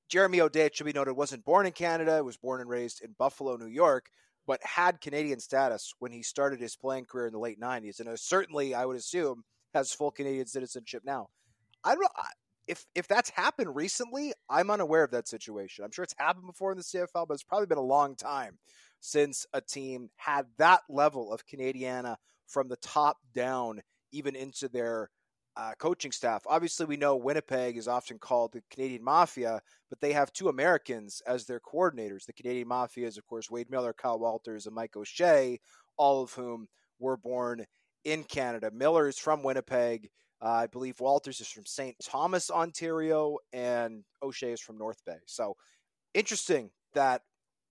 [0.08, 3.14] Jeremy O'Day, it should be noted, wasn't born in Canada, was born and raised in
[3.18, 4.10] Buffalo, New York,
[4.46, 7.98] but had Canadian status when he started his playing career in the late 90s.
[7.98, 9.42] And certainly, I would assume,
[9.74, 11.28] has full Canadian citizenship now.
[11.82, 12.08] I don't know.
[12.68, 15.84] If, if that's happened recently, I'm unaware of that situation.
[15.84, 18.58] I'm sure it's happened before in the CFL, but it's probably been a long time
[19.00, 22.16] since a team had that level of Canadiana
[22.46, 25.10] from the top down, even into their
[25.56, 26.42] uh, coaching staff.
[26.46, 31.22] Obviously, we know Winnipeg is often called the Canadian Mafia, but they have two Americans
[31.26, 32.26] as their coordinators.
[32.26, 35.58] The Canadian Mafia is, of course, Wade Miller, Kyle Walters, and Mike O'Shea,
[35.96, 36.66] all of whom
[36.98, 37.64] were born
[38.04, 38.70] in Canada.
[38.70, 40.10] Miller is from Winnipeg.
[40.42, 41.96] Uh, I believe Walters is from St.
[42.02, 45.18] Thomas, Ontario, and O'Shea is from North Bay.
[45.26, 45.54] So
[46.12, 47.22] interesting that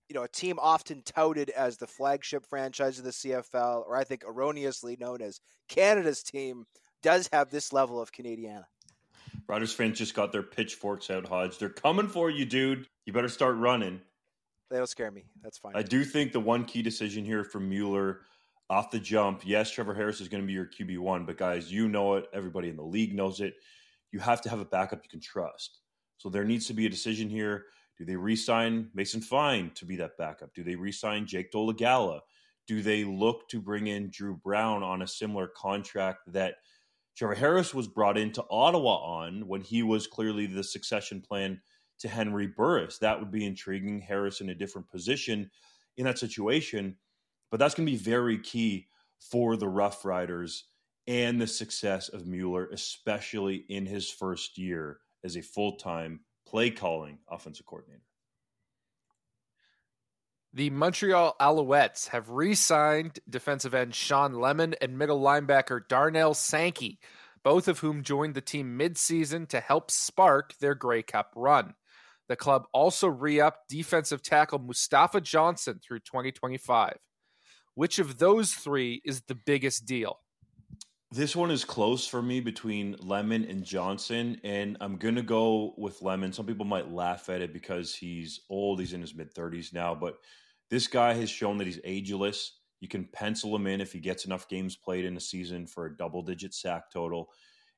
[0.10, 4.04] you know a team often touted as the flagship franchise of the CFL, or I
[4.04, 6.66] think erroneously known as Canada's team
[7.06, 8.66] does have this level of Canadiana.
[9.48, 11.60] Riders fans just got their pitchforks out, Hodge.
[11.60, 12.88] They're coming for you, dude.
[13.06, 14.02] You better start running.
[14.72, 15.26] They don't scare me.
[15.44, 15.74] That's fine.
[15.76, 18.22] I do think the one key decision here from Mueller
[18.72, 21.88] off the jump, yes, Trevor Harris is going to be your QB1, but guys, you
[21.88, 22.26] know it.
[22.34, 23.54] Everybody in the league knows it.
[24.12, 25.82] You have to have a backup you can trust.
[26.18, 27.66] So there needs to be a decision here.
[28.00, 30.56] Do they re sign Mason Fine to be that backup?
[30.56, 32.22] Do they re sign Jake Dolegala?
[32.66, 36.56] Do they look to bring in Drew Brown on a similar contract that–
[37.16, 41.62] Trevor Harris was brought into Ottawa on when he was clearly the succession plan
[42.00, 42.98] to Henry Burris.
[42.98, 44.02] That would be intriguing.
[44.02, 45.50] Harris in a different position
[45.96, 46.98] in that situation.
[47.52, 48.88] But that's going to be very key
[49.20, 50.66] for the Rough Riders
[51.08, 56.70] and the success of Mueller, especially in his first year as a full time play
[56.70, 58.02] calling offensive coordinator.
[60.56, 66.98] The Montreal Alouettes have re signed defensive end Shawn Lemon and middle linebacker Darnell Sankey,
[67.44, 71.74] both of whom joined the team midseason to help spark their Grey Cup run.
[72.30, 77.00] The club also re upped defensive tackle Mustafa Johnson through 2025.
[77.74, 80.22] Which of those three is the biggest deal?
[81.12, 85.74] This one is close for me between Lemon and Johnson, and I'm going to go
[85.78, 86.32] with Lemon.
[86.32, 89.94] Some people might laugh at it because he's old, he's in his mid 30s now,
[89.94, 90.18] but
[90.70, 92.60] this guy has shown that he's ageless.
[92.82, 95.86] You can pencil him in if he gets enough games played in a season for
[95.86, 97.30] a double digit sack total.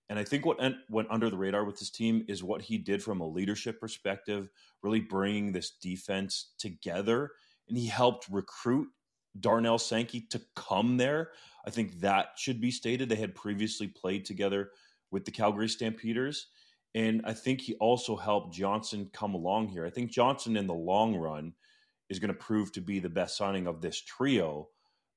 [0.10, 3.04] And I think what went under the radar with this team is what he did
[3.04, 4.50] from a leadership perspective,
[4.82, 7.32] really bringing this defense together.
[7.68, 8.88] And he helped recruit
[9.40, 11.32] Darnell Sankey to come there.
[11.66, 13.10] I think that should be stated.
[13.10, 14.72] They had previously played together
[15.12, 16.48] with the Calgary Stampeders.
[16.96, 19.86] And I think he also helped Johnson come along here.
[19.86, 21.54] I think Johnson, in the long run,
[22.10, 24.70] is going to prove to be the best signing of this trio.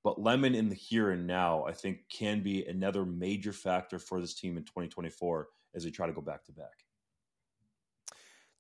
[0.02, 4.20] But Lemon in the here and now, I think, can be another major factor for
[4.20, 6.84] this team in 2024 as they try to go back to back.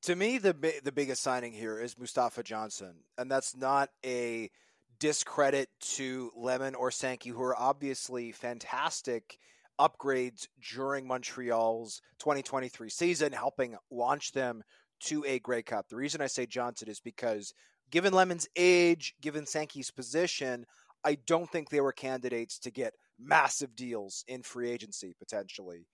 [0.04, 4.50] To me, the the biggest signing here is Mustafa Johnson, and that's not a
[4.98, 9.38] discredit to Lemon or Sankey, who are obviously fantastic
[9.80, 14.62] upgrades during Montreal's 2023 season, helping launch them
[15.00, 15.88] to a Grey Cup.
[15.88, 17.54] The reason I say Johnson is because,
[17.90, 20.66] given Lemon's age, given Sankey's position,
[21.04, 25.86] I don't think they were candidates to get massive deals in free agency potentially.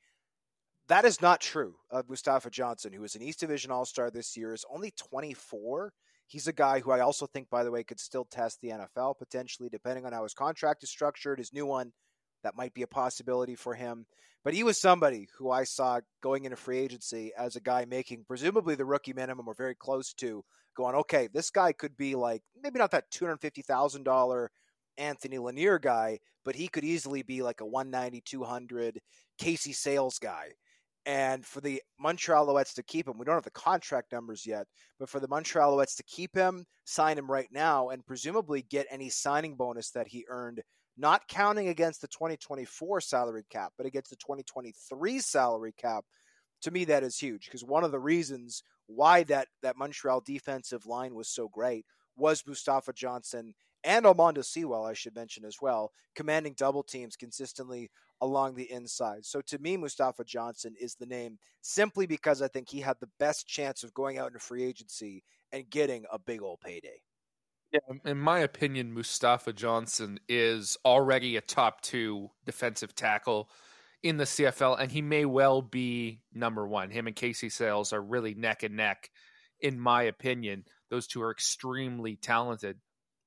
[0.89, 4.37] That is not true of Mustafa Johnson, who is an East Division All Star this
[4.37, 5.93] year, is only 24.
[6.29, 9.19] He's a guy who I also think, by the way, could still test the NFL
[9.19, 11.39] potentially, depending on how his contract is structured.
[11.39, 11.93] His new one,
[12.43, 14.07] that might be a possibility for him.
[14.45, 18.25] But he was somebody who I saw going into free agency as a guy making
[18.27, 20.45] presumably the rookie minimum or very close to,
[20.77, 24.49] going, okay, this guy could be like maybe not that $250,000
[24.99, 29.01] Anthony Lanier guy, but he could easily be like a 190, 200
[29.39, 30.53] Casey Sayles guy
[31.07, 34.67] and for the Montreal Alouettes to keep him, we don't have the contract numbers yet,
[34.99, 38.89] but for the Montreal Alouettes to keep him, sign him right now, and presumably get
[38.91, 40.63] any signing bonus that he earned,
[40.97, 46.05] not counting against the 2024 salary cap, but against the 2023 salary cap,
[46.63, 50.87] to me that is huge because one of the reasons why that that Montreal defensive
[50.87, 51.85] line was so great
[52.17, 53.55] was Mustafa Johnson
[53.85, 59.25] and Almondo Sewell, I should mention as well, commanding double teams consistently along the inside.
[59.25, 63.11] So to me, Mustafa Johnson is the name simply because I think he had the
[63.21, 67.01] best chance of going out into free agency and getting a big old payday.
[67.73, 73.51] Yeah, in my opinion, Mustafa Johnson is already a top two defensive tackle
[74.03, 76.91] in the CFL, and he may well be number one.
[76.91, 79.11] Him and Casey Sayles are really neck and neck,
[79.61, 80.65] in my opinion.
[80.91, 82.79] Those two are extremely talented.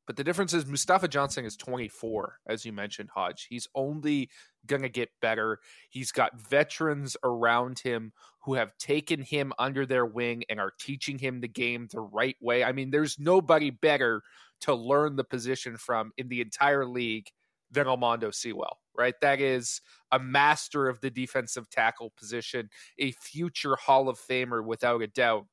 [0.09, 3.45] But the difference is Mustafa Johnson is 24, as you mentioned, Hodge.
[3.47, 4.31] He's only
[4.65, 5.59] going to get better.
[5.91, 11.19] He's got veterans around him who have taken him under their wing and are teaching
[11.19, 12.63] him the game the right way.
[12.63, 14.23] I mean, there's nobody better
[14.61, 17.27] to learn the position from in the entire league
[17.69, 19.13] than Almondo Sewell, right?
[19.21, 19.79] That is
[20.11, 25.45] a master of the defensive tackle position, a future Hall of Famer without a doubt,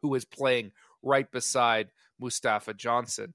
[0.00, 3.34] who is playing right beside Mustafa Johnson.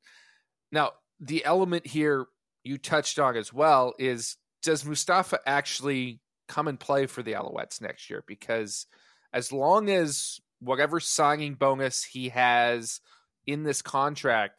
[0.72, 2.26] Now, the element here
[2.64, 7.82] you touched on as well is does Mustafa actually come and play for the Alouettes
[7.82, 8.24] next year?
[8.28, 8.86] Because
[9.34, 13.00] as long as whatever signing bonus he has
[13.46, 14.56] in this contract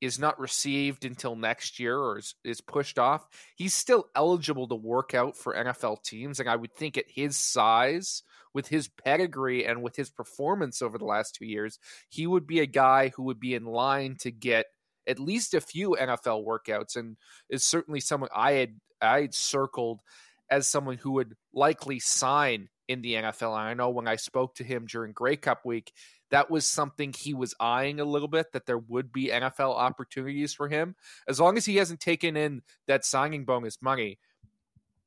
[0.00, 4.74] is not received until next year or is, is, pushed off, he's still eligible to
[4.74, 6.38] work out for NFL teams.
[6.38, 10.98] And I would think at his size, with his pedigree, and with his performance over
[10.98, 14.30] the last two years, he would be a guy who would be in line to
[14.30, 14.66] get
[15.06, 17.16] at least a few NFL workouts, and
[17.48, 20.00] is certainly someone I had I had circled
[20.50, 23.58] as someone who would likely sign in the NFL.
[23.58, 25.92] And I know when I spoke to him during Grey Cup week,
[26.30, 30.54] that was something he was eyeing a little bit that there would be NFL opportunities
[30.54, 30.94] for him.
[31.28, 34.18] As long as he hasn't taken in that signing bonus money,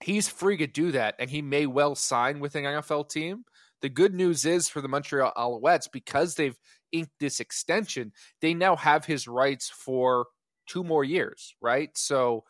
[0.02, 3.44] he's free to do that and he may well sign with an NFL team.
[3.82, 6.58] The good news is for the Montreal Alouettes because they've
[6.92, 10.28] inked this extension, they now have his rights for
[10.68, 11.90] two more years, right?
[11.96, 12.44] So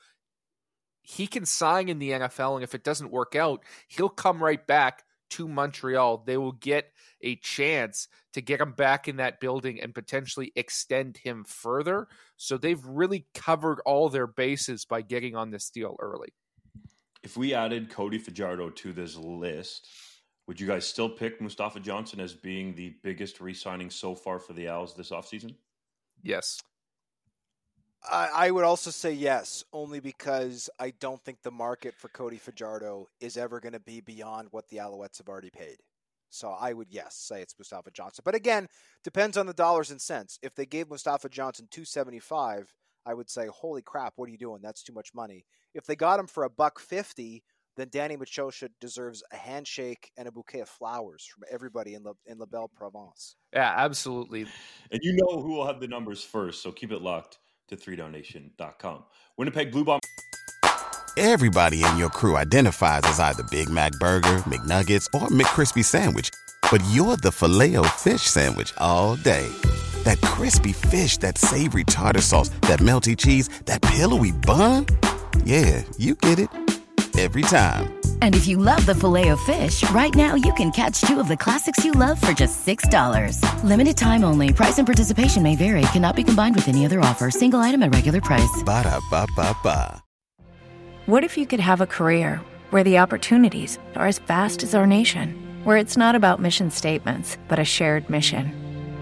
[1.01, 4.65] he can sign in the NFL, and if it doesn't work out, he'll come right
[4.65, 6.23] back to Montreal.
[6.25, 11.17] They will get a chance to get him back in that building and potentially extend
[11.17, 12.07] him further.
[12.37, 16.29] So they've really covered all their bases by getting on this deal early.
[17.23, 19.87] If we added Cody Fajardo to this list,
[20.49, 24.53] would you guys still pick Mustafa Johnson as being the biggest re-signing so far for
[24.53, 25.53] the Owls this offseason?
[26.23, 26.59] Yes.
[28.03, 32.37] I, I would also say yes, only because I don't think the market for Cody
[32.37, 35.77] Fajardo is ever going to be beyond what the Alouettes have already paid.
[36.31, 38.23] So I would yes say it's Mustafa Johnson.
[38.25, 38.67] But again,
[39.03, 40.39] depends on the dollars and cents.
[40.41, 42.73] If they gave Mustafa Johnson 275,
[43.05, 44.63] I would say, "Holy crap, what are you doing?
[44.63, 47.43] That's too much money." If they got him for a buck 50,
[47.79, 52.13] then Danny Maciocia deserves a handshake and a bouquet of flowers from everybody in La,
[52.25, 53.35] in La Belle Province.
[53.53, 54.45] Yeah, absolutely.
[54.91, 57.39] And you know who will have the numbers first, so keep it locked
[57.69, 59.03] to 3downnation.com.
[59.37, 59.99] Winnipeg Blue Bomb.
[61.17, 66.29] Everybody in your crew identifies as either Big Mac Burger, McNuggets, or McCrispy Sandwich,
[66.71, 69.47] but you're the filet fish Sandwich all day.
[70.03, 74.85] That crispy fish, that savory tartar sauce, that melty cheese, that pillowy bun.
[75.43, 76.49] Yeah, you get it
[77.19, 77.99] every time.
[78.21, 81.27] And if you love the filet of fish, right now you can catch two of
[81.27, 83.63] the classics you love for just $6.
[83.63, 84.53] Limited time only.
[84.53, 85.81] Price and participation may vary.
[85.93, 87.29] Cannot be combined with any other offer.
[87.31, 88.63] Single item at regular price.
[88.63, 90.01] Ba da ba ba ba.
[91.05, 92.39] What if you could have a career
[92.69, 97.37] where the opportunities are as vast as our nation, where it's not about mission statements,
[97.47, 98.53] but a shared mission?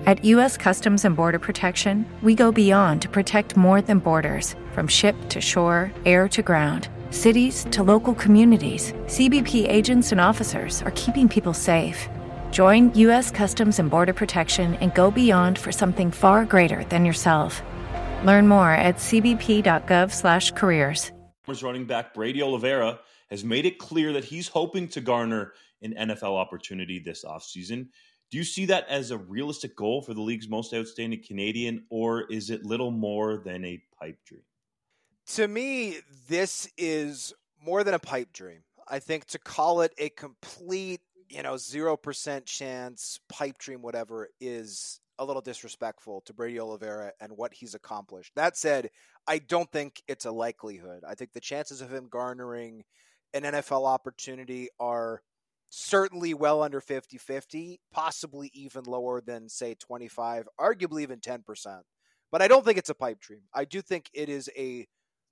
[0.06, 0.56] At U.S.
[0.56, 5.42] Customs and Border Protection, we go beyond to protect more than borders from ship to
[5.42, 11.54] shore, air to ground cities to local communities, CBP agents and officers are keeping people
[11.54, 12.08] safe.
[12.52, 13.30] Join U.S.
[13.32, 17.62] Customs and Border Protection and go beyond for something far greater than yourself.
[18.24, 21.12] Learn more at cbp.gov/careers.
[21.62, 23.00] Running back Brady Oliveira
[23.30, 27.88] has made it clear that he's hoping to garner an NFL opportunity this offseason.
[28.32, 32.30] Do you see that as a realistic goal for the league's most outstanding Canadian, or
[32.32, 34.42] is it little more than a pipe dream?
[35.36, 35.98] To me,
[36.30, 38.64] this is more than a pipe dream.
[38.88, 45.02] I think to call it a complete, you know, 0% chance pipe dream, whatever, is
[45.20, 48.32] a little disrespectful to Brady Oliveira and what he's accomplished.
[48.36, 48.90] That said,
[49.28, 51.04] I don't think it's a likelihood.
[51.06, 52.84] I think the chances of him garnering
[53.34, 55.22] an NFL opportunity are
[55.70, 61.82] certainly well under 50 50, possibly even lower than, say, 25, arguably even 10%.
[62.32, 63.42] But I don't think it's a pipe dream.
[63.54, 64.88] I do think it is a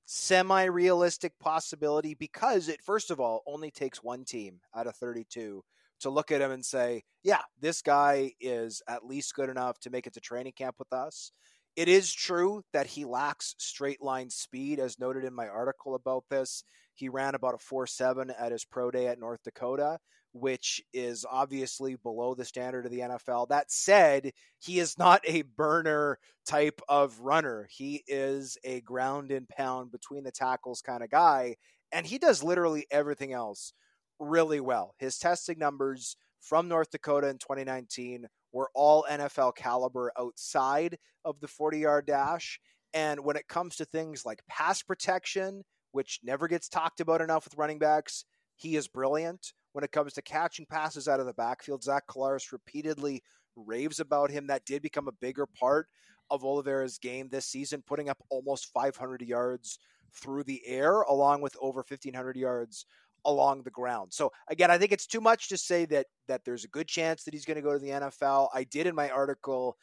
[0.06, 5.64] semi realistic possibility because it, first of all, only takes one team out of 32
[6.02, 9.90] to look at him and say, yeah, this guy is at least good enough to
[9.90, 11.32] make it to training camp with us.
[11.76, 16.24] It is true that he lacks straight line speed, as noted in my article about
[16.30, 16.64] this.
[16.94, 20.00] He ran about a 4 7 at his pro day at North Dakota,
[20.36, 23.48] which is obviously below the standard of the NFL.
[23.48, 27.70] That said, he is not a burner type of runner.
[27.72, 31.56] He is a ground and pound between the tackles kind of guy,
[31.94, 33.72] and he does literally everything else
[34.20, 34.94] really well.
[34.98, 41.48] His testing numbers from North Dakota in 2019 were all NFL caliber outside of the
[41.48, 42.60] 40 yard dash.
[42.94, 45.64] And when it comes to things like pass protection,
[45.94, 48.26] which never gets talked about enough with running backs,
[48.58, 51.84] he is brilliant when it comes to catching passes out of the backfield.
[51.84, 53.22] Zach Collaros repeatedly
[53.58, 54.48] raves about him.
[54.48, 55.88] That did become a bigger part
[56.30, 59.80] of Oliveira's game this season, putting up almost 500 yards
[60.14, 62.86] through the air, along with over 1,500 yards
[63.26, 64.14] along the ground.
[64.14, 67.26] So again, I think it's too much to say that that there's a good chance
[67.26, 68.48] that he's going to go to the NFL.
[68.54, 69.76] I did in my article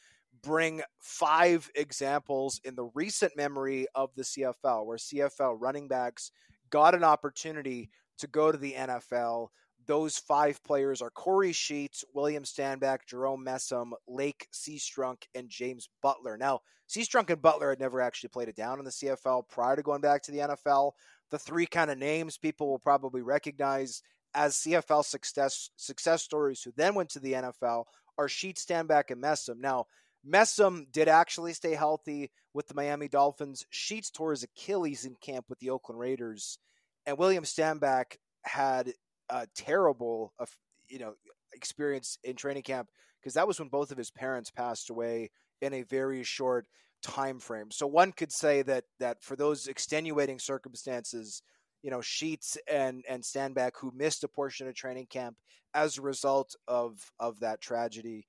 [0.43, 6.31] bring five examples in the recent memory of the CFL where CFL running backs
[6.71, 9.49] got an opportunity to go to the NFL
[9.87, 16.37] those five players are Corey Sheets, William Stanback, Jerome Messam, Lake Seastrunk, and James Butler.
[16.37, 19.83] Now, Seastrunk and Butler had never actually played it down in the CFL prior to
[19.83, 20.93] going back to the NFL.
[21.31, 24.03] The three kind of names people will probably recognize
[24.35, 27.85] as CFL success success stories who then went to the NFL
[28.19, 29.59] are Sheets, Stanback, and Messam.
[29.59, 29.87] Now,
[30.27, 33.67] Messam did actually stay healthy with the Miami Dolphins.
[33.71, 36.59] Sheets tore his Achilles in camp with the Oakland Raiders.
[37.07, 38.93] And William Stanback had
[39.33, 40.47] a terrible, uh,
[40.89, 41.15] you know,
[41.55, 42.89] experience in training camp
[43.21, 45.31] because that was when both of his parents passed away
[45.61, 46.67] in a very short
[47.03, 47.71] time frame.
[47.71, 51.43] So one could say that that for those extenuating circumstances,
[51.83, 55.37] you know, Sheets and and Stanback who missed a portion of training camp
[55.75, 58.29] as a result of of that tragedy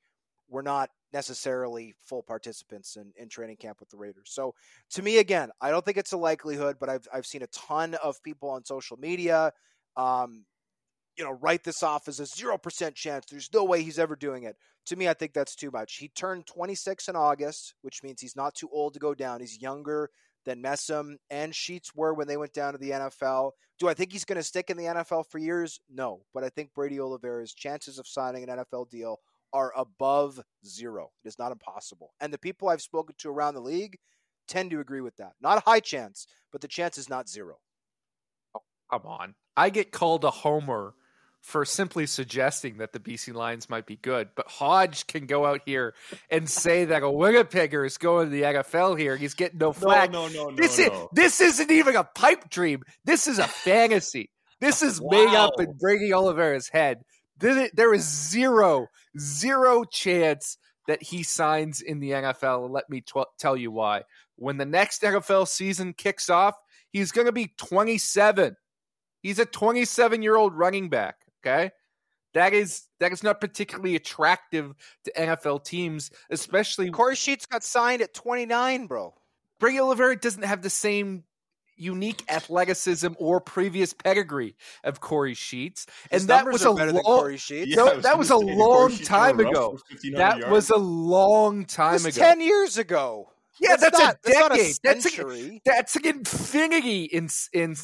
[0.49, 4.29] were not necessarily full participants in, in training camp with the Raiders.
[4.29, 4.53] So
[4.91, 7.95] to me again, I don't think it's a likelihood, but I've I've seen a ton
[7.95, 9.51] of people on social media
[9.95, 10.45] um,
[11.17, 13.25] you know, write this off as a 0% chance.
[13.29, 14.55] There's no way he's ever doing it.
[14.87, 15.95] To me, I think that's too much.
[15.95, 19.39] He turned 26 in August, which means he's not too old to go down.
[19.39, 20.09] He's younger
[20.45, 23.51] than Messam and Sheets were when they went down to the NFL.
[23.79, 25.79] Do I think he's going to stick in the NFL for years?
[25.89, 26.21] No.
[26.33, 29.19] But I think Brady Oliveira's chances of signing an NFL deal
[29.53, 31.11] are above zero.
[31.23, 32.13] It is not impossible.
[32.19, 33.97] And the people I've spoken to around the league
[34.47, 35.33] tend to agree with that.
[35.41, 37.59] Not a high chance, but the chance is not zero.
[38.55, 39.35] Oh, come on.
[39.55, 40.95] I get called a homer
[41.43, 44.29] for simply suggesting that the BC Lions might be good.
[44.33, 45.93] But Hodge can go out here
[46.29, 49.17] and say that a Winnipegger is going to the NFL here.
[49.17, 50.11] He's getting no flag.
[50.13, 51.09] No, no, no, this no, is no.
[51.11, 52.83] this isn't even a pipe dream.
[53.03, 54.29] This is a fantasy.
[54.61, 55.09] This is Wow.
[55.11, 56.99] made up in Brady Oliveira's head.
[57.39, 58.87] There is zero,
[59.19, 62.69] zero chance that he signs in the NFL.
[62.69, 63.03] Let me
[63.37, 64.03] tell you why.
[64.37, 66.55] When the next NFL season kicks off,
[66.89, 68.55] he's going to be 27.
[69.21, 71.17] He's a 27 year old running back.
[71.45, 71.71] Okay.
[72.33, 74.73] That is that is not particularly attractive
[75.05, 79.13] to NFL teams, especially Corey Sheets got signed at 29, bro.
[79.59, 81.23] Brady Oliveira doesn't have the same
[81.75, 87.37] unique athleticism or previous pedigree of Corey Sheets, and His that was a long.
[87.37, 87.75] Sheets.
[87.75, 89.77] No, I was that was a long time ago.
[90.15, 90.51] That yards.
[90.51, 92.09] was a long time ago.
[92.09, 93.29] ten years ago.
[93.59, 94.33] Yeah, that's, not, a decade.
[94.33, 95.61] That's not a that's a, century.
[95.63, 97.75] that's an infinity in in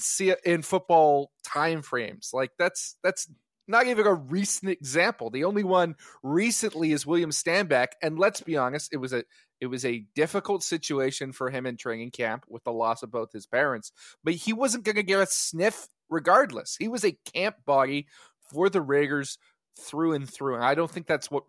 [0.43, 2.31] in football time frames.
[2.33, 3.29] Like that's that's
[3.69, 5.29] not even a recent example.
[5.29, 9.23] The only one recently is William Stanback, and let's be honest, it was a
[9.61, 13.31] it was a difficult situation for him in training camp with the loss of both
[13.31, 13.91] his parents.
[14.23, 16.75] But he wasn't going to get a sniff regardless.
[16.79, 18.07] He was a camp body
[18.51, 19.37] for the Raiders
[19.79, 20.55] through and through.
[20.55, 21.43] And I don't think that's what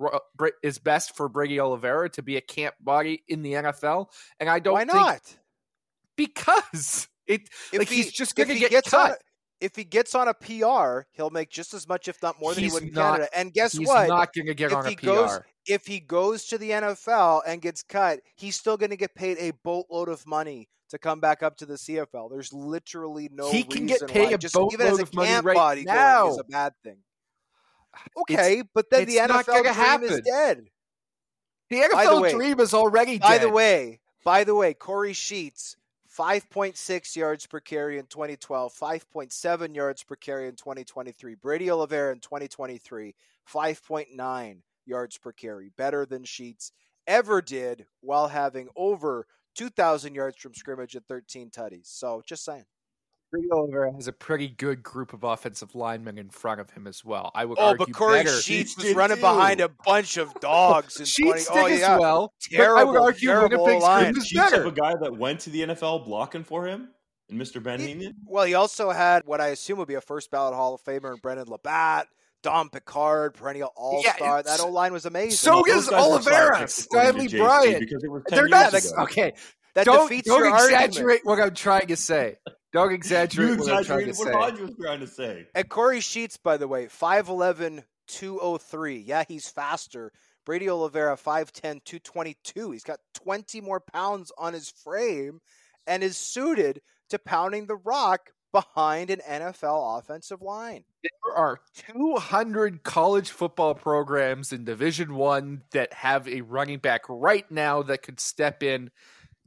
[0.63, 4.07] is best for Brady Oliveira to be a camp body in the NFL.
[4.39, 5.21] And I don't Why not?
[6.17, 7.43] because it
[7.73, 9.19] If like he, he's just going to get cut.
[9.61, 12.65] If he gets on a PR, he'll make just as much, if not more, than
[12.65, 13.29] He's he would in not- Canada.
[13.39, 14.09] And guess he's what?
[14.09, 15.07] not going to get if on a he PR.
[15.07, 19.15] goes if he goes to the NFL and gets cut, he's still going to get
[19.15, 22.31] paid a boatload of money to come back up to the CFL.
[22.31, 25.15] There's literally no He can get paid why a just even as boatload a of
[25.15, 26.31] money right body now.
[26.31, 26.97] is a bad thing.
[28.17, 29.45] Okay, but then the NFL
[29.75, 30.65] dream is dead.
[31.69, 33.29] the by the NFL way- dream is already dead.
[33.29, 35.77] By the way, by the way, Corey Sheets,
[36.21, 41.35] 5.6 yards per carry in 2012, 5.7 yards per carry in 2023.
[41.37, 43.15] Brady Oliveira in 2023,
[43.51, 46.73] 5.9 yards per carry, better than Sheets
[47.07, 51.87] ever did while having over 2,000 yards from scrimmage and 13 tutties.
[51.87, 52.67] So just saying.
[53.31, 57.05] Brady Oliveira has a pretty good group of offensive linemen in front of him as
[57.05, 57.31] well.
[57.35, 58.31] I would Oh, argue but Corey better.
[58.41, 59.21] Sheets Sheets was running too.
[59.23, 61.39] behind a bunch of dogs in 20.
[61.41, 61.95] Sheets Oh, did yeah.
[61.95, 62.35] as well.
[62.57, 64.03] but I would argue terrible Winnipeg's line.
[64.05, 64.67] group Did is Sheets have better.
[64.67, 66.89] a guy that went to the NFL blocking for him,
[67.29, 67.63] and Mr.
[67.63, 68.15] Ben He- Heenan.
[68.27, 71.13] Well, he also had what I assume would be a first ballot Hall of Famer
[71.15, 72.07] in Brendon LaBatte,
[72.43, 74.15] Dom Picard, perennial All Star.
[74.19, 75.37] Yeah, that it's- O line was amazing.
[75.37, 77.79] So is those guys Oliveira, Stanley Bryant.
[77.81, 79.03] because it was 10 They're years not ago.
[79.05, 79.33] okay.
[79.75, 81.21] that don't defeats don't your exaggerate argument.
[81.27, 82.39] what I'm trying to say.
[82.73, 84.33] Don't exaggerate You what I'm trying to exaggerated what say.
[84.33, 85.47] Hodge was trying to say.
[85.55, 88.99] And Corey Sheets, by the way, 5'11", 203.
[88.99, 90.13] Yeah, he's faster.
[90.47, 92.71] Brady Oliveira, 5'10", 222.
[92.71, 95.41] He's got 20 more pounds on his frame
[95.87, 100.85] and is suited to pounding the rock behind an NFL offensive line.
[101.03, 101.61] There are
[101.93, 108.03] 200 college football programs in Division One that have a running back right now that
[108.03, 108.91] could step in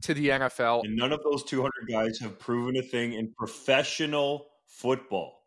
[0.04, 0.84] to the NFL.
[0.84, 5.40] And none of those 200 guys have proven a thing in professional football.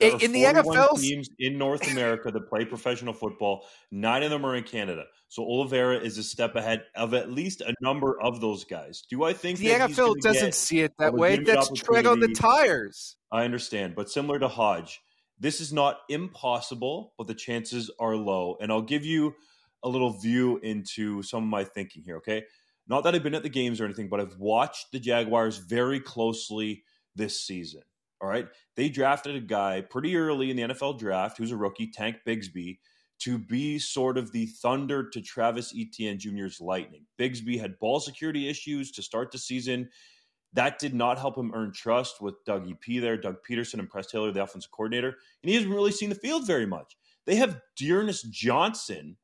[0.00, 3.66] There In- the NFL, teams in North America that play professional football.
[3.92, 5.04] Nine of them are in Canada.
[5.28, 9.04] So Oliveira is a step ahead of at least a number of those guys.
[9.08, 11.38] Do I think The NFL doesn't see it that way.
[11.38, 13.16] That's tread on the tires.
[13.30, 15.00] I understand, but similar to Hodge,
[15.38, 18.56] this is not impossible, but the chances are low.
[18.60, 19.34] And I'll give you
[19.82, 22.44] a little view into some of my thinking here, okay?
[22.88, 26.00] Not that I've been at the games or anything, but I've watched the Jaguars very
[26.00, 26.82] closely
[27.14, 27.82] this season.
[28.20, 28.48] All right.
[28.76, 32.78] They drafted a guy pretty early in the NFL draft who's a rookie, Tank Bigsby,
[33.20, 37.06] to be sort of the thunder to Travis Etienne Jr.'s lightning.
[37.18, 39.88] Bigsby had ball security issues to start the season.
[40.54, 44.08] That did not help him earn trust with Doug EP there, Doug Pederson and Press
[44.08, 46.96] Taylor, the offensive coordinator, and he hasn't really seen the field very much.
[47.26, 49.16] They have D'Ernest Johnson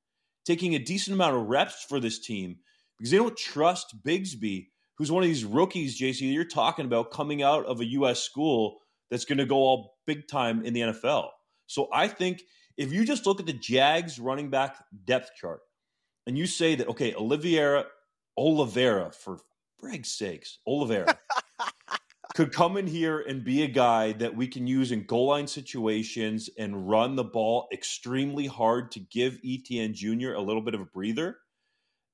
[0.44, 2.59] taking a decent amount of reps for this team
[2.99, 7.11] because they don't trust Bigsby, who's one of these rookies, JC, that you're talking about
[7.11, 8.22] coming out of a U.S.
[8.22, 8.78] school
[9.11, 11.28] that's going to go all big time in the NFL.
[11.66, 12.42] So I think
[12.76, 15.61] if you just look at the Jags running back depth chart
[16.26, 17.86] and you say that, okay, Oliveira,
[18.36, 19.38] Oliveira, for
[19.80, 21.18] brag's sakes, Oliveira
[22.34, 25.46] could come in here and be a guy that we can use in goal line
[25.46, 30.34] situations and run the ball extremely hard to give Etienne Jr.
[30.34, 31.38] a little bit of a breather.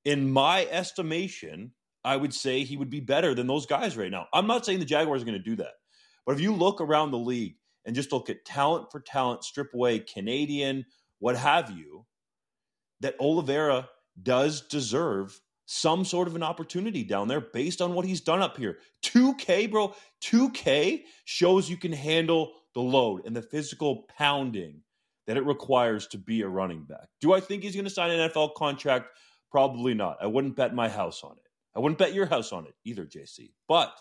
[0.05, 1.73] In my estimation,
[2.05, 4.27] I would say he would be better than those guys right now.
[4.33, 5.73] I'm not saying the Jaguars are going to do that.
[6.27, 9.73] But if you look around the league and just look at talent for talent, strip
[9.75, 10.85] away Canadian,
[11.19, 12.05] what have you,
[13.01, 13.89] that Oliveira
[14.23, 18.57] does deserve some sort of an opportunity down there based on what he's done up
[18.57, 18.79] here.
[19.03, 24.83] 2K, bro, 2K shows you can handle the load and the physical pounding
[25.27, 27.09] that it requires to be a running back.
[27.21, 29.09] Do I think he's going to sign an NFL contract?
[29.55, 30.17] Probably not.
[30.21, 31.49] I wouldn't bet my house on it.
[31.77, 33.53] I wouldn't bet your house on it either, JC.
[33.69, 33.95] But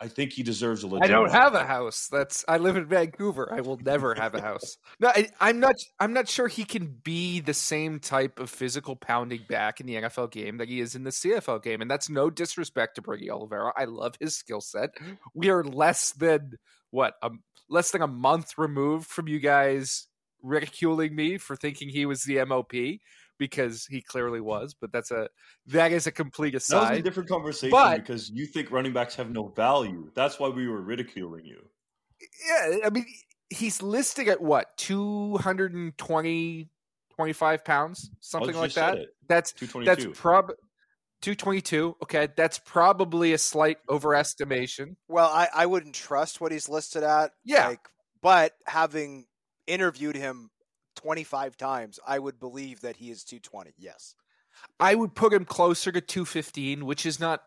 [0.00, 2.08] I think he deserves a I I don't have a house.
[2.10, 3.48] That's I live in Vancouver.
[3.54, 4.78] I will never have a house.
[4.98, 5.76] No, I, I'm not.
[6.00, 9.94] I'm not sure he can be the same type of physical pounding back in the
[9.94, 13.30] NFL game that he is in the CFL game, and that's no disrespect to Brady
[13.30, 13.72] Oliveira.
[13.76, 14.90] I love his skill set.
[15.32, 16.58] We are less than
[16.90, 17.30] what a
[17.68, 20.08] less than a month removed from you guys
[20.42, 22.72] ridiculing me for thinking he was the MOP
[23.46, 24.74] because he clearly was.
[24.80, 25.28] But that's a
[25.66, 26.98] that is a complete That was aside.
[26.98, 30.10] a different conversation But- because you think running backs have no value.
[30.14, 31.60] That's why we were ridiculing you.
[32.46, 33.06] yeah, I mean,
[33.50, 36.68] he's listed at what 220,
[37.16, 38.98] 25 pounds, something like that.
[39.28, 40.06] That's 222.
[40.08, 40.50] that's prob.
[41.22, 41.96] 222.
[42.02, 44.96] Okay, that's probably a slight overestimation.
[45.08, 47.32] Well, I, I wouldn't trust what he's listed at.
[47.44, 47.68] Yeah.
[47.68, 47.88] Like,
[48.22, 49.26] but having
[49.66, 50.50] interviewed him
[51.02, 53.72] 25 times, I would believe that he is 220.
[53.78, 54.14] Yes.
[54.78, 57.42] I would put him closer to 215, which is not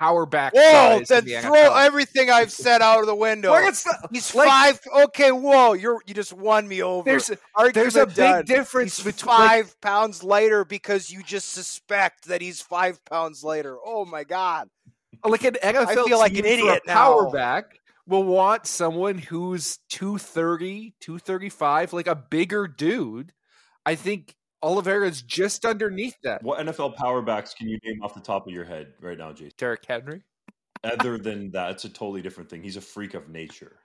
[0.00, 1.84] power back Whoa, size then the throw NFL.
[1.86, 3.50] everything I've said out of the window.
[3.52, 4.80] Not- He's like, five.
[5.04, 7.04] Okay, whoa, you're you just won me over.
[7.04, 7.38] There's a,
[7.72, 8.44] there's a big done.
[8.44, 13.42] difference He's between like, five pounds lighter because you just suspect that he's five pounds
[13.42, 13.76] lighter.
[13.84, 14.68] Oh my god!
[15.24, 16.94] like an NFL feel like an idiot now.
[16.94, 17.77] power back
[18.08, 23.32] will want someone who's 230, 235, like a bigger dude.
[23.84, 26.42] I think Oliveira's just underneath that.
[26.42, 29.32] What NFL power backs can you name off the top of your head right now,
[29.32, 29.52] Jason?
[29.58, 30.22] Derrick Henry.
[30.82, 32.62] Other than that, it's a totally different thing.
[32.62, 33.76] He's a freak of nature.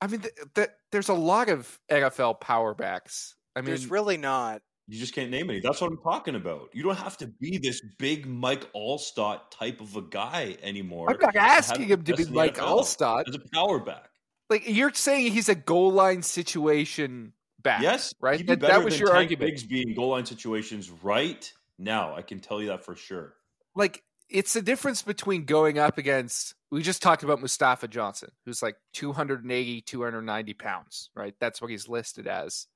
[0.00, 3.36] I mean, th- th- there's a lot of NFL power backs.
[3.54, 4.62] I mean, There's really not.
[4.90, 5.60] You just can't name any.
[5.60, 6.70] That's what I'm talking about.
[6.72, 11.10] You don't have to be this big Mike Alstott type of a guy anymore.
[11.10, 13.28] I'm not asking him to be Mike the like NFL Alstott.
[13.28, 14.10] as a power back.
[14.48, 17.82] Like you're saying, he's a goal line situation back.
[17.82, 18.44] Yes, right.
[18.44, 19.50] That, that was your Tank argument.
[19.52, 22.16] Biggs being goal line situations right now.
[22.16, 23.34] I can tell you that for sure.
[23.76, 28.62] like it's the difference between going up against we just talked about Mustafa Johnson, who's
[28.62, 31.34] like 280, 290 pounds, right?
[31.40, 32.66] That's what he's listed as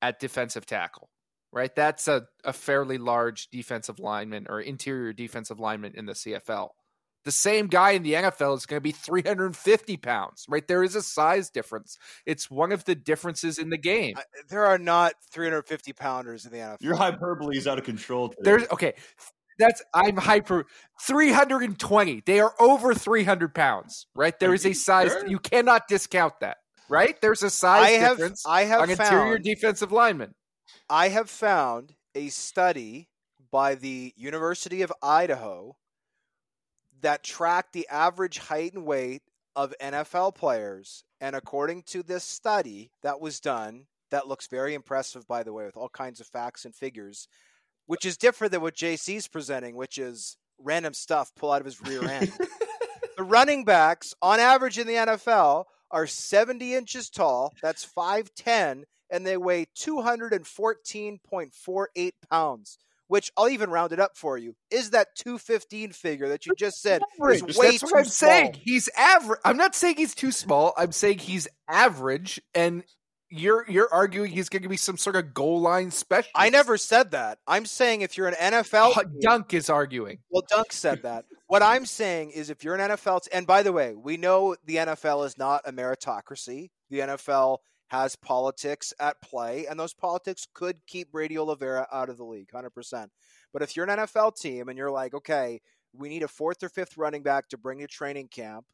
[0.00, 1.08] at defensive tackle,
[1.54, 1.74] right?
[1.74, 6.70] That's a, a fairly large defensive lineman or interior defensive lineman in the CFL.
[7.24, 10.66] The same guy in the NFL is going to be 350 pounds, right?
[10.68, 11.96] There is a size difference.
[12.26, 14.16] It's one of the differences in the game.
[14.18, 16.82] I, there are not 350 pounders in the NFL.
[16.82, 18.28] Your hyperbole is out of control.
[18.28, 18.40] Today.
[18.42, 18.94] There's okay.
[19.58, 20.66] That's I'm hyper
[21.00, 22.22] 320.
[22.26, 24.38] They are over 300 pounds, right?
[24.38, 25.26] There is a size Sure.
[25.26, 26.58] you cannot discount that,
[26.90, 27.18] right?
[27.22, 30.34] There's a size I have difference I have on interior defensive linemen.
[30.88, 33.08] I have found a study
[33.50, 35.76] by the University of Idaho
[37.00, 39.22] that tracked the average height and weight
[39.56, 41.04] of NFL players.
[41.20, 45.64] And according to this study that was done, that looks very impressive, by the way,
[45.64, 47.28] with all kinds of facts and figures,
[47.86, 51.80] which is different than what JC's presenting, which is random stuff pull out of his
[51.82, 52.32] rear end.
[53.16, 57.52] the running backs, on average in the NFL, are 70 inches tall.
[57.62, 58.84] That's 5'10,
[59.14, 64.56] and they weigh 214.48 pounds, which I'll even round it up for you.
[64.72, 67.00] Is that 215 figure that you just said
[67.30, 68.06] is way That's too what I'm small.
[68.30, 68.56] saying.
[68.60, 69.38] He's average.
[69.44, 70.74] I'm not saying he's too small.
[70.76, 72.82] I'm saying he's average, and
[73.30, 76.32] you're you're arguing he's going to be some sort of goal line specialist.
[76.34, 77.38] I never said that.
[77.46, 80.18] I'm saying if you're an NFL Dunk is arguing.
[80.30, 81.24] Well, Dunk said that.
[81.46, 84.76] What I'm saying is, if you're an NFL, and by the way, we know the
[84.76, 86.70] NFL is not a meritocracy.
[86.90, 87.58] The NFL
[87.94, 92.48] has politics at play, and those politics could keep Brady Oliveira out of the league,
[92.52, 93.06] 100%.
[93.52, 95.60] But if you're an NFL team and you're like, okay,
[95.92, 98.64] we need a fourth or fifth running back to bring to training camp,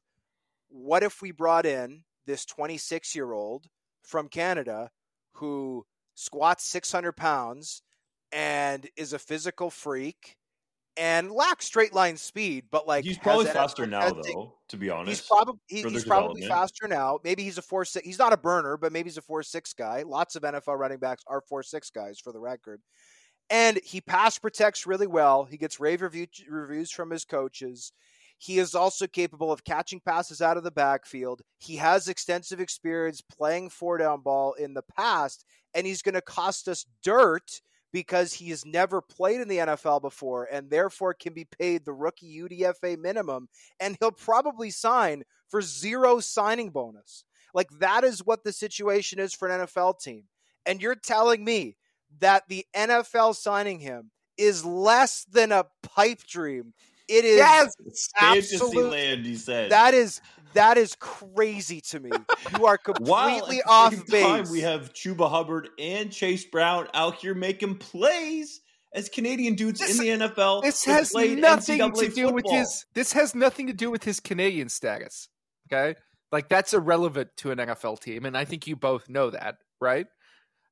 [0.71, 3.67] what if we brought in this 26 year old
[4.03, 4.91] from Canada
[5.33, 7.83] who squats 600 pounds
[8.33, 10.37] and is a physical freak
[10.97, 14.55] and lacks straight line speed, but like he's probably faster now, though.
[14.69, 17.19] To be honest, He's probably he, he's probably faster now.
[17.25, 18.07] Maybe he's a four six.
[18.07, 20.03] He's not a burner, but maybe he's a four six guy.
[20.07, 22.81] Lots of NFL running backs are four six guys, for the record.
[23.49, 25.45] And he pass protects really well.
[25.45, 27.93] He gets rave review, reviews from his coaches.
[28.39, 31.43] He is also capable of catching passes out of the backfield.
[31.59, 36.23] He has extensive experience playing four down ball in the past, and he's going to
[36.23, 37.61] cost us dirt
[37.93, 41.93] because he has never played in the NFL before and therefore can be paid the
[41.93, 43.49] rookie UDFA minimum
[43.81, 47.25] and he'll probably sign for zero signing bonus.
[47.53, 50.25] Like that is what the situation is for an NFL team.
[50.67, 51.77] And you're telling me
[52.21, 56.73] that the NFL signing him is less than a pipe dream.
[57.09, 57.75] It is Yes,
[58.19, 59.27] fantasy absolute- land.
[59.27, 60.21] He said that is
[60.55, 62.11] that is crazy to me.
[62.59, 64.25] You are completely off base.
[64.25, 68.61] Time, we have Chuba Hubbard and Chase Brown out here making plays
[68.95, 70.63] as Canadian dudes This- in the NFL.
[70.63, 72.87] This has nothing NCAA to do with his.
[72.95, 75.29] This has nothing to do with his Canadian status.
[75.73, 75.99] Okay,
[76.33, 80.07] like that's irrelevant to an NFL team, and I think you both know that, right?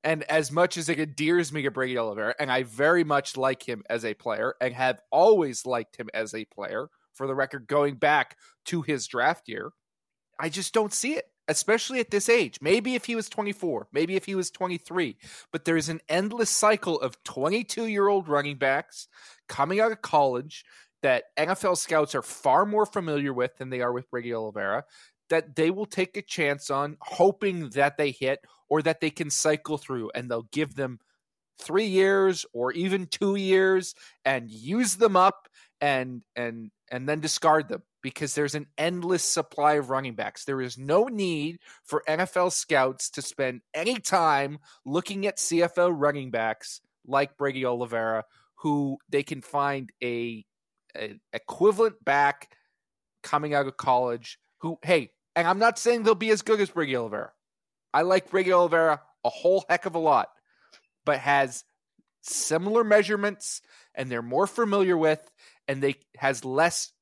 [0.05, 3.69] And as much as it endears me to Brady Oliveira, and I very much like
[3.69, 6.89] him as a player, and have always liked him as a player,
[7.19, 9.73] for the record, going back to his draft year,
[10.41, 11.27] I just don't see it.
[11.51, 12.59] especially at this age.
[12.61, 15.17] Maybe if he was 24, maybe if he was 23,
[15.51, 19.09] but there's an endless cycle of 22 year old running backs
[19.49, 20.65] coming out of college
[21.03, 24.85] that NFL scouts are far more familiar with than they are with Brady Oliveira
[25.31, 29.31] that they will take a chance on, hoping that they hit or that they can
[29.31, 30.99] cycle through, and they'll give them
[31.61, 33.95] three years or even two years
[34.25, 35.49] and use them up
[35.81, 40.45] and and and then discard them because there's an endless supply of running backs.
[40.45, 46.31] There is no need for NFL scouts to spend any time looking at CFL running
[46.31, 48.25] backs like Brady Oliveira,
[48.57, 50.45] who they can find a,
[50.97, 52.51] a equivalent back
[53.23, 54.39] coming out of college.
[54.61, 57.33] Who, hey, and I'm not saying they'll be as good as Brady Oliveira.
[57.93, 60.29] I like Brady Oliveira a whole heck of a lot,
[61.05, 61.65] but has
[62.23, 63.63] similar measurements
[63.95, 65.21] and they're more familiar with
[65.69, 66.93] and they has less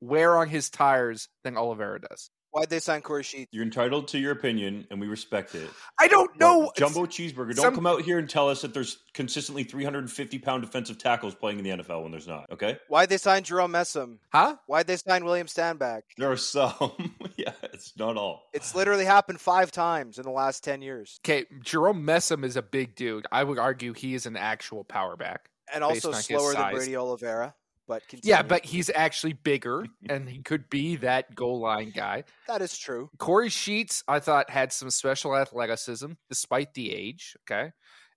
[0.00, 2.30] wear on his tires than Oliveira does.
[2.54, 3.48] Why'd they sign Corey Sheets?
[3.50, 5.68] You're entitled to your opinion, and we respect it.
[5.98, 6.66] I don't know.
[6.66, 10.38] But Jumbo Cheeseburger, don't some- come out here and tell us that there's consistently 350
[10.38, 12.48] pound defensive tackles playing in the NFL when there's not.
[12.52, 14.18] Okay, Why'd they sign Jerome Messam?
[14.32, 14.54] Huh?
[14.68, 16.02] Why'd they sign William Stanback?
[16.16, 16.92] there are some.
[17.36, 18.44] yeah, it's not all.
[18.52, 21.18] It's literally happened five times in the last 10 years.
[21.24, 23.26] Okay, Jerome Messam is a big dude.
[23.32, 25.50] I would argue he is an actual power back.
[25.74, 26.72] And also slower than.
[26.72, 27.56] Brady Oliveira.
[27.86, 28.34] But continue.
[28.34, 32.24] Yeah, but he's actually bigger and he could be that goal line guy.
[32.46, 33.10] that is true.
[33.18, 37.36] Corey Sheets, I thought, had some special athleticism despite the age.
[37.42, 37.72] Okay.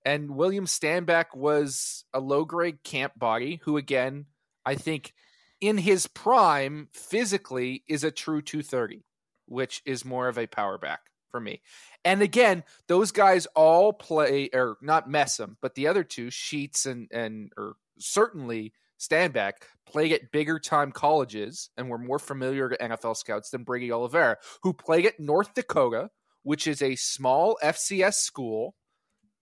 [0.06, 4.26] And William Stanback was a low grade camp body who, again,
[4.66, 5.14] I think
[5.60, 9.04] in his prime physically is a true 230,
[9.48, 11.62] which is more of a power back for me.
[12.06, 17.10] And again, those guys all play, or not Messam, but the other two, Sheets and,
[17.12, 19.54] and or certainly Stanback,
[19.86, 24.38] played at bigger time colleges and were more familiar to NFL scouts than Brady Oliveira,
[24.64, 26.10] who played at North Dakota,
[26.44, 28.76] which is a small FCS school,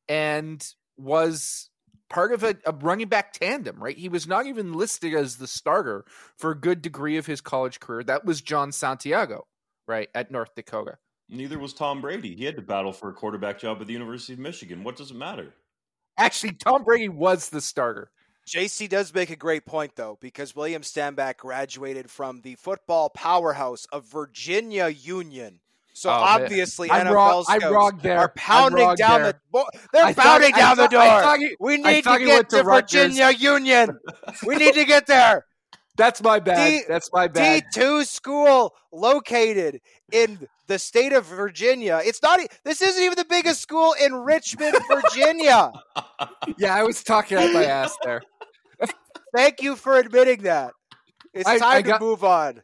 [0.08, 0.66] and
[0.98, 1.70] was
[2.10, 3.98] part of a, a running back tandem, right?
[3.98, 6.06] He was not even listed as the starter
[6.38, 8.04] for a good degree of his college career.
[8.04, 9.46] That was John Santiago,
[9.88, 10.98] right, at North Dakota.
[11.28, 12.36] Neither was Tom Brady.
[12.36, 14.84] He had to battle for a quarterback job at the University of Michigan.
[14.84, 15.54] What does it matter?
[16.18, 18.12] Actually, Tom Brady was the starter.
[18.48, 23.86] JC does make a great point, though, because William Stanback graduated from the football powerhouse
[23.92, 25.60] of Virginia Union.
[25.94, 28.18] So Oh, obviously, NFL I'm scouts there.
[28.20, 29.32] are pounding down there.
[29.32, 29.40] the.
[29.52, 31.38] Bo- they're thought- pounding down the door.
[31.60, 32.64] We need to get to.
[32.64, 33.98] Virginia Union.
[34.46, 35.46] we need to get there.
[35.98, 36.68] That's my bad.
[36.68, 37.64] D- That's my bad.
[37.74, 39.80] D2 school located
[40.12, 42.02] in the state of Virginia.
[42.04, 42.42] It's not.
[42.66, 45.72] This isn't even the biggest school in Richmond, Virginia.
[46.58, 48.22] yeah, I was talking out my ass there.
[49.36, 50.74] Thank you for admitting that.
[51.34, 52.62] It's I- time I to move on.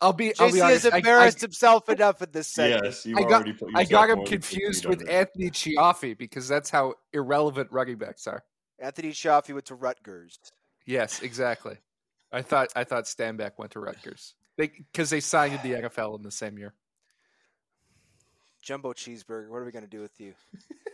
[0.00, 0.36] I'll be.
[0.38, 0.86] I'll JC be has honest.
[0.86, 2.84] I- I- embarrassed himself enough in this segment.
[2.84, 5.08] Yes, you I got, already put I got him confused with.
[5.08, 8.44] Anthony Chiaffi because that's how irrelevant running backs are.
[8.78, 10.38] Anthony Chiaffi went to Rutgers.
[10.86, 11.76] Yes, exactly.
[12.32, 16.30] I thought I thought Stanback went to Rutgers because they, signed the NFL in the
[16.30, 16.74] same year.
[18.62, 20.34] Jumbo Cheeseburger, what are we going to do with you?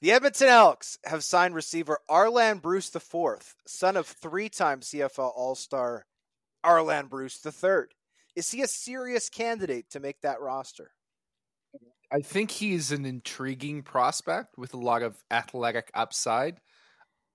[0.00, 6.06] the Edmonton Elks have signed receiver Arland Bruce IV, son of three-time CFL All-Star
[6.64, 7.84] Arland Bruce III.
[8.36, 10.92] Is he a serious candidate to make that roster?
[12.12, 16.60] I think he's an intriguing prospect with a lot of athletic upside.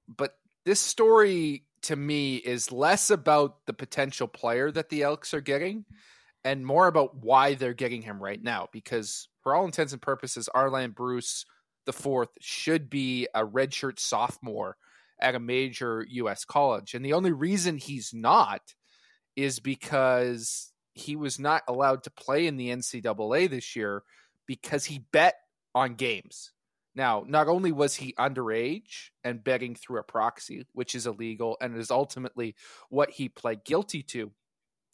[0.08, 0.36] But
[0.66, 5.86] this story to me is less about the potential player that the Elks are getting
[6.44, 8.68] and more about why they're getting him right now.
[8.72, 11.46] Because for all intents and purposes, Arland Bruce
[11.86, 14.78] the fourth should be a redshirt sophomore
[15.20, 16.94] at a major US college.
[16.94, 18.62] And the only reason he's not
[19.36, 24.04] is because he was not allowed to play in the NCAA this year
[24.48, 25.36] because he bet
[25.74, 26.52] on games.
[26.96, 31.78] Now, not only was he underage and betting through a proxy, which is illegal and
[31.78, 32.56] is ultimately
[32.90, 34.32] what he pled guilty to,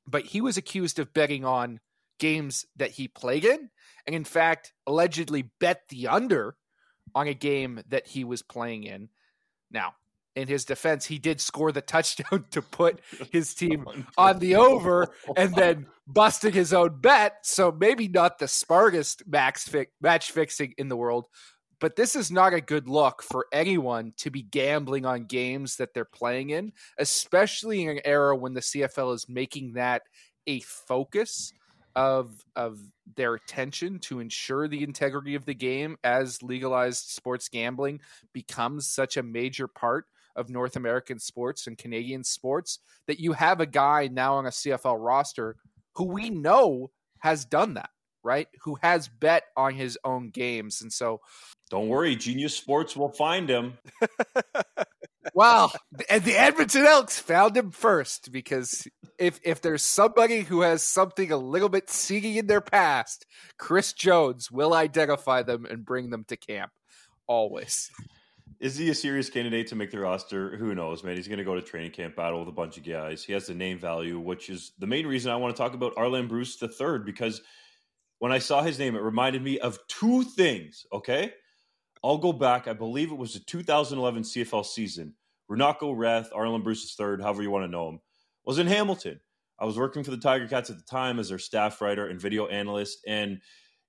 [0.07, 1.79] but he was accused of betting on
[2.19, 3.69] games that he played in,
[4.07, 6.55] and in fact, allegedly bet the under
[7.15, 9.09] on a game that he was playing in.
[9.69, 9.95] Now,
[10.35, 13.01] in his defense, he did score the touchdown to put
[13.31, 17.37] his team oh, on the over and then busting his own bet.
[17.43, 21.27] So maybe not the smartest max fi- match fixing in the world,
[21.79, 25.93] but this is not a good look for anyone to be gambling on games that
[25.93, 30.03] they're playing in, especially in an era when the CFL is making that
[30.47, 31.53] a focus
[31.95, 32.79] of of
[33.15, 37.99] their attention to ensure the integrity of the game as legalized sports gambling
[38.33, 43.59] becomes such a major part of North American sports and Canadian sports that you have
[43.59, 45.57] a guy now on a CFL roster
[45.95, 46.89] who we know
[47.19, 47.89] has done that.
[48.23, 48.47] right?
[48.61, 50.81] Who has bet on his own games.
[50.81, 51.21] And so
[51.69, 53.73] don't worry, Genius Sports will find him.
[55.33, 55.71] well,
[56.09, 58.87] and the Edmonton Elks found him first because
[59.21, 63.93] if if there's somebody who has something a little bit seedy in their past, Chris
[63.93, 66.71] Jones will identify them and bring them to camp
[67.27, 67.91] always.
[68.59, 70.57] Is he a serious candidate to make the roster?
[70.57, 71.15] Who knows, man?
[71.15, 73.23] He's going to go to training camp battle with a bunch of guys.
[73.23, 75.95] He has the name value, which is the main reason I want to talk about
[75.95, 77.41] Arland Bruce the third because
[78.19, 80.85] when I saw his name, it reminded me of two things.
[80.91, 81.31] Okay,
[82.03, 82.67] I'll go back.
[82.67, 85.13] I believe it was the 2011 CFL season.
[85.49, 87.99] Runako Reth, Arland Bruce III, however you want to know him,
[88.45, 89.19] was in Hamilton.
[89.59, 92.19] I was working for the Tiger Cats at the time as their staff writer and
[92.19, 93.39] video analyst, and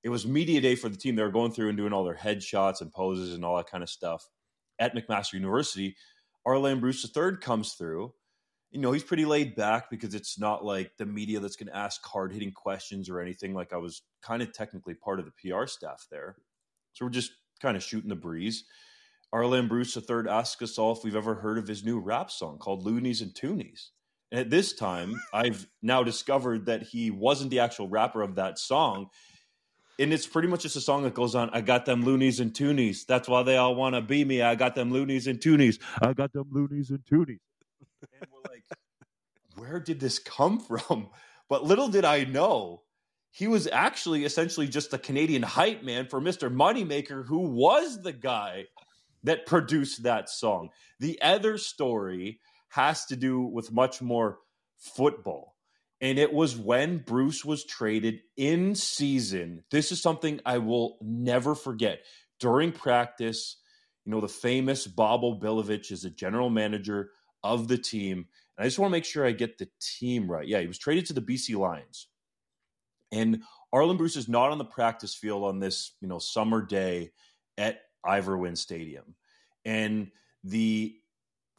[0.02, 1.16] it was media day for the team.
[1.16, 3.82] They were going through and doing all their headshots and poses and all that kind
[3.82, 4.28] of stuff
[4.78, 5.96] at McMaster University.
[6.46, 8.12] Arland Bruce III comes through.
[8.70, 11.76] You know, he's pretty laid back because it's not like the media that's going to
[11.76, 13.54] ask hard hitting questions or anything.
[13.54, 16.36] Like I was kind of technically part of the PR staff there.
[16.94, 18.64] So we're just kind of shooting the breeze.
[19.34, 22.58] Arland Bruce III asks us all if we've ever heard of his new rap song
[22.58, 23.90] called Loonies and Toonies.
[24.32, 28.58] And at this time, I've now discovered that he wasn't the actual rapper of that
[28.58, 29.08] song.
[29.98, 31.50] And it's pretty much just a song that goes on.
[31.52, 33.04] I got them loonies and toonies.
[33.04, 34.40] That's why they all want to be me.
[34.40, 35.78] I got them loonies and toonies.
[36.00, 37.40] I got them loonies and toonies.
[38.20, 38.64] And we're like,
[39.54, 41.10] where did this come from?
[41.50, 42.84] But little did I know
[43.32, 46.50] he was actually essentially just a Canadian hype man for Mr.
[46.50, 48.64] Moneymaker, who was the guy
[49.24, 50.70] that produced that song.
[51.00, 52.40] The other story
[52.72, 54.38] has to do with much more
[54.78, 55.56] football.
[56.00, 59.62] And it was when Bruce was traded in season.
[59.70, 62.00] This is something I will never forget.
[62.40, 63.58] During practice,
[64.06, 67.10] you know, the famous Bob O'Billovich is the general manager
[67.44, 68.26] of the team.
[68.56, 70.48] And I just want to make sure I get the team right.
[70.48, 72.08] Yeah, he was traded to the BC Lions.
[73.12, 73.42] And
[73.72, 77.12] Arland Bruce is not on the practice field on this, you know, summer day
[77.58, 79.14] at Ivor Stadium.
[79.66, 80.10] And
[80.42, 80.96] the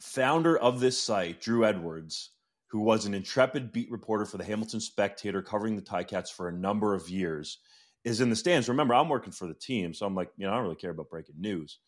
[0.00, 2.30] founder of this site, Drew Edwards,
[2.68, 6.52] who was an intrepid beat reporter for the Hamilton Spectator covering the Ticats for a
[6.52, 7.58] number of years,
[8.04, 8.68] is in the stands.
[8.68, 10.90] Remember, I'm working for the team, so I'm like, you know, I don't really care
[10.90, 11.78] about breaking news.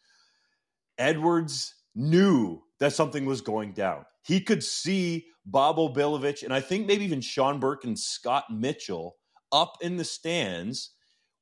[0.98, 4.04] Edwards knew that something was going down.
[4.22, 9.16] He could see Bob O'Billovich and I think maybe even Sean Burke and Scott Mitchell
[9.52, 10.92] up in the stands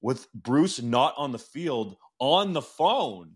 [0.03, 3.33] with Bruce not on the field on the phone.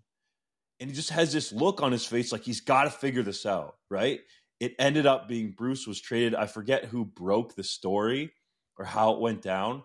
[0.81, 3.45] And he just has this look on his face like he's got to figure this
[3.45, 4.20] out, right?
[4.61, 6.35] It ended up being Bruce was traded.
[6.35, 8.33] I forget who broke the story
[8.76, 9.83] or how it went down,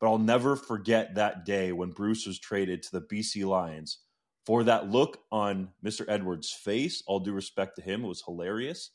[0.00, 3.98] but I'll never forget that day when Bruce was traded to the BC Lions.
[4.44, 6.04] For that look on Mr.
[6.06, 8.90] Edwards' face, all due respect to him, it was hilarious.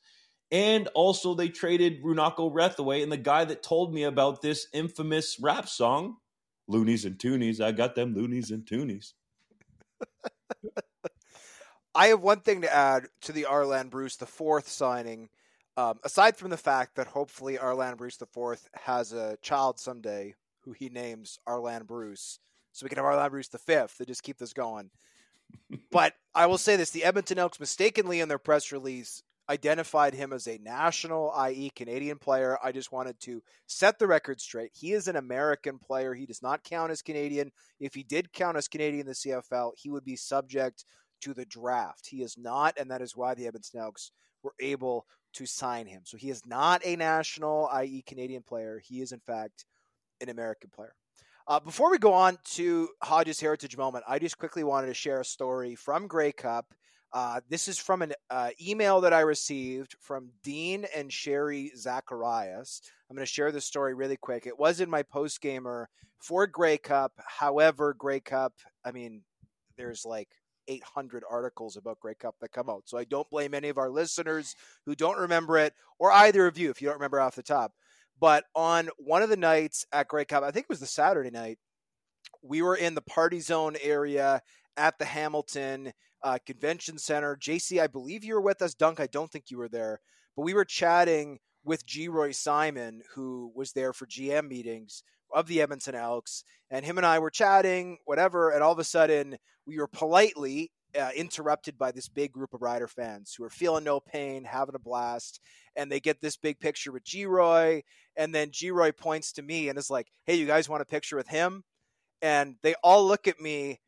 [0.50, 5.38] And also, they traded Runako Rethaway, and the guy that told me about this infamous
[5.42, 6.18] rap song,
[6.68, 7.62] Loonies and Toonies.
[7.62, 9.14] I got them Loonies and Toonies.
[11.94, 15.30] I have one thing to add to the Arland Bruce the fourth signing.
[15.78, 20.36] Um, aside from the fact that hopefully Arland Bruce the fourth has a child someday
[20.62, 22.40] who he names Arland Bruce,
[22.72, 24.90] so we can have Arland Bruce the fifth to just keep this going.
[25.92, 30.32] but I will say this: the Edmonton Elks mistakenly in their press release identified him
[30.32, 32.58] as a national, i.e., Canadian player.
[32.64, 34.72] I just wanted to set the record straight.
[34.74, 36.14] He is an American player.
[36.14, 37.52] He does not count as Canadian.
[37.80, 40.86] If he did count as Canadian in the CFL, he would be subject
[41.22, 42.08] to the draft.
[42.08, 44.12] He is not, and that is why the Edmonton Elks
[44.44, 46.02] were able to sign him.
[46.04, 48.82] So he is not a national, i.e., Canadian player.
[48.84, 49.66] He is, in fact,
[50.20, 50.94] an American player.
[51.48, 55.22] Uh, before we go on to Hodges Heritage Moment, I just quickly wanted to share
[55.22, 56.74] a story from Grey Cup
[57.14, 62.82] uh, this is from an uh, email that I received from Dean and Sherry Zacharias.
[63.10, 64.48] I'm going to share this story really quick.
[64.48, 67.12] It was in my post gamer for Grey Cup.
[67.18, 68.54] However, Grey Cup,
[68.86, 69.24] I mean,
[69.78, 70.30] there's like
[70.68, 72.84] 800 articles about Grey Cup that come out.
[72.86, 74.56] So I don't blame any of our listeners
[74.86, 77.74] who don't remember it, or either of you if you don't remember off the top.
[78.20, 81.32] But on one of the nights at Grey Cup, I think it was the Saturday
[81.32, 81.58] night,
[82.44, 84.42] we were in the party zone area
[84.78, 85.92] at the Hamilton
[86.24, 87.36] uh, Convention Center.
[87.36, 88.74] JC, I believe you were with us.
[88.74, 90.00] Dunk, I don't think you were there,
[90.36, 95.04] but we were chatting with Geroy Simon, who was there for GM meetings
[95.34, 98.84] of the Edmonton Elks, and him and I were chatting, whatever, and all of a
[98.84, 103.50] sudden we were politely uh, interrupted by this big group of Rider fans who are
[103.50, 105.40] feeling no pain, having a blast,
[105.76, 107.82] and they get this big picture with Geroy.
[108.18, 111.16] and then Geroy points to me and is like, "Hey, you guys want a picture
[111.16, 111.64] with him?"
[112.22, 113.80] And they all look at me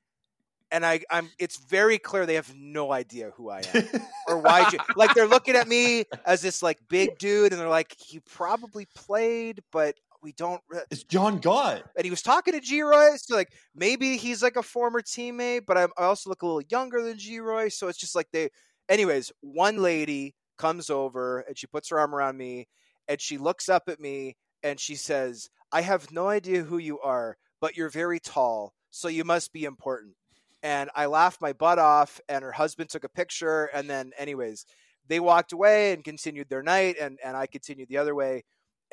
[0.73, 1.29] and I, I'm.
[1.37, 3.87] It's very clear they have no idea who I am
[4.27, 4.67] or why.
[4.95, 8.87] Like they're looking at me as this like big dude, and they're like, he probably
[8.95, 10.61] played, but we don't.
[10.69, 10.79] Re-.
[10.89, 14.63] It's John Gott, and he was talking to Geroy, so like maybe he's like a
[14.63, 18.15] former teammate, but I'm, I also look a little younger than Geroy, so it's just
[18.15, 18.49] like they.
[18.89, 22.67] Anyways, one lady comes over and she puts her arm around me,
[23.07, 26.99] and she looks up at me and she says, "I have no idea who you
[27.01, 30.15] are, but you're very tall, so you must be important."
[30.63, 34.65] And I laughed my butt off, and her husband took a picture, and then, anyways,
[35.09, 38.43] they walked away and continued their night, and and I continued the other way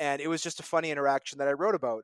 [0.01, 2.03] and it was just a funny interaction that I wrote about.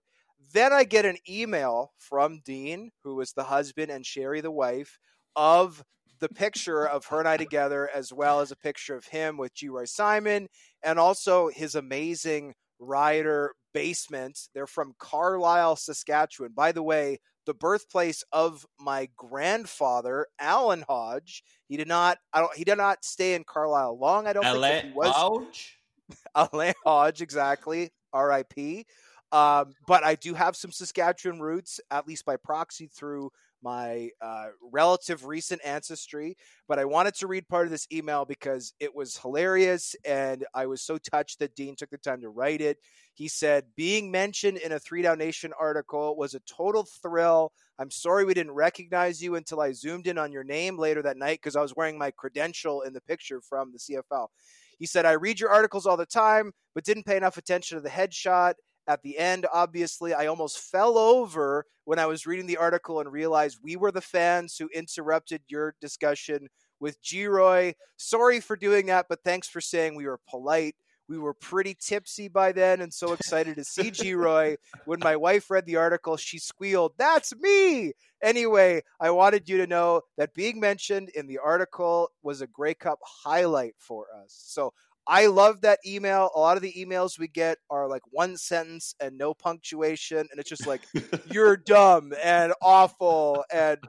[0.54, 5.00] Then I get an email from Dean, who was the husband, and Sherry, the wife,
[5.36, 5.84] of
[6.20, 9.56] the picture of her and I together, as well as a picture of him with
[9.56, 10.48] Geroy Simon,
[10.84, 14.40] and also his amazing rider basement.
[14.54, 16.52] They're from Carlyle, Saskatchewan.
[16.56, 17.18] By the way,
[17.48, 21.44] the birthplace of my grandfather, Alan Hodge.
[21.68, 22.20] He did not.
[22.32, 22.56] I don't.
[22.56, 24.28] He did not stay in Carlyle long.
[24.28, 25.16] I don't Alan think he was.
[25.16, 25.77] Hodge?
[26.36, 27.92] Alain Hodge, exactly.
[28.14, 28.86] R.I.P.
[29.32, 33.30] Um, but I do have some Saskatchewan roots, at least by proxy, through
[33.62, 36.38] my uh, relative recent ancestry.
[36.68, 40.68] But I wanted to read part of this email because it was hilarious, and I
[40.68, 42.78] was so touched that Dean took the time to write it.
[43.16, 47.52] He said, Being mentioned in a Three Down Nation article was a total thrill.
[47.80, 51.18] I'm sorry we didn't recognize you until I zoomed in on your name later that
[51.18, 54.28] night because I was wearing my credential in the picture from the CFL.
[54.80, 57.82] He said, I read your articles all the time, but didn't pay enough attention to
[57.82, 58.54] the headshot.
[58.88, 63.12] At the end, obviously, I almost fell over when I was reading the article and
[63.12, 66.48] realized we were the fans who interrupted your discussion
[66.80, 67.74] with Geroy.
[67.98, 70.76] Sorry for doing that, but thanks for saying we were polite.
[71.10, 74.58] We were pretty tipsy by then and so excited to see Geroy.
[74.86, 77.94] When my wife read the article, she squealed, That's me!
[78.22, 82.74] Anyway, I wanted you to know that being mentioned in the article was a Grey
[82.74, 84.36] Cup highlight for us.
[84.48, 84.74] So
[85.08, 86.30] I love that email.
[86.36, 90.28] A lot of the emails we get are like one sentence and no punctuation.
[90.30, 90.82] And it's just like,
[91.32, 93.46] You're dumb and awful.
[93.52, 93.80] And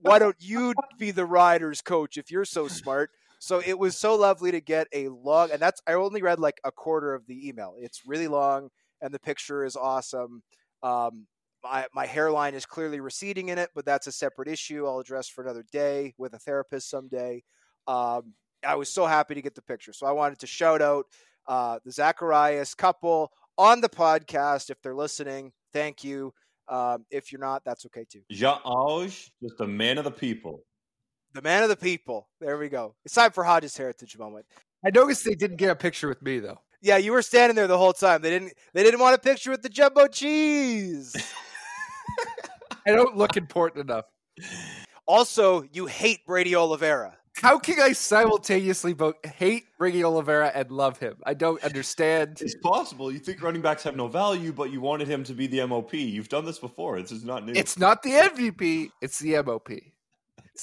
[0.00, 3.10] why don't you be the riders coach if you're so smart?
[3.38, 6.60] So it was so lovely to get a long, and that's I only read like
[6.64, 7.74] a quarter of the email.
[7.78, 8.68] It's really long,
[9.00, 10.42] and the picture is awesome.
[10.82, 11.26] Um,
[11.62, 14.86] my my hairline is clearly receding in it, but that's a separate issue.
[14.86, 17.42] I'll address for another day with a therapist someday.
[17.86, 18.34] Um,
[18.66, 21.06] I was so happy to get the picture, so I wanted to shout out
[21.46, 25.52] uh, the Zacharias couple on the podcast if they're listening.
[25.72, 26.32] Thank you.
[26.68, 28.20] Um, if you're not, that's okay too.
[28.30, 30.64] John Hodge, just a man of the people
[31.34, 32.28] the man of the people.
[32.40, 32.94] There we go.
[33.04, 34.46] It's time for Hodges Heritage moment.
[34.84, 36.60] I noticed they didn't get a picture with me though.
[36.80, 38.22] Yeah, you were standing there the whole time.
[38.22, 38.52] They didn't.
[38.72, 41.16] They didn't want a picture with the jumbo cheese.
[42.86, 44.04] I don't look important enough.
[45.06, 47.16] Also, you hate Brady Oliveira.
[47.40, 51.16] How can I simultaneously both hate Brady Oliveira and love him?
[51.24, 52.38] I don't understand.
[52.40, 53.12] It's possible.
[53.12, 55.94] You think running backs have no value, but you wanted him to be the MOP.
[55.94, 57.00] You've done this before.
[57.00, 57.52] This is not new.
[57.54, 58.90] It's not the MVP.
[59.00, 59.70] It's the MOP.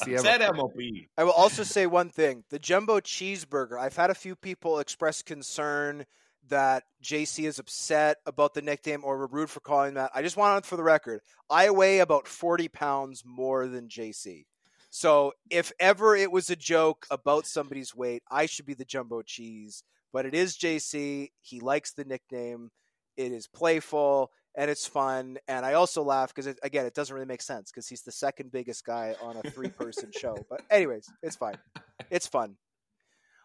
[0.05, 0.75] It's said MOP.
[1.17, 3.79] I will also say one thing: the jumbo cheeseburger.
[3.79, 6.05] I've had a few people express concern
[6.49, 10.11] that JC is upset about the nickname or we're rude for calling that.
[10.13, 14.45] I just want for the record, I weigh about 40 pounds more than JC.
[14.89, 19.23] So if ever it was a joke about somebody's weight, I should be the jumbo
[19.23, 19.83] cheese.
[20.13, 21.31] But it is JC.
[21.41, 22.71] He likes the nickname.
[23.17, 25.37] It is playful and it's fun.
[25.47, 28.51] And I also laugh because again, it doesn't really make sense because he's the second
[28.51, 30.37] biggest guy on a three-person show.
[30.49, 31.57] But anyways, it's fine.
[32.09, 32.55] It's fun.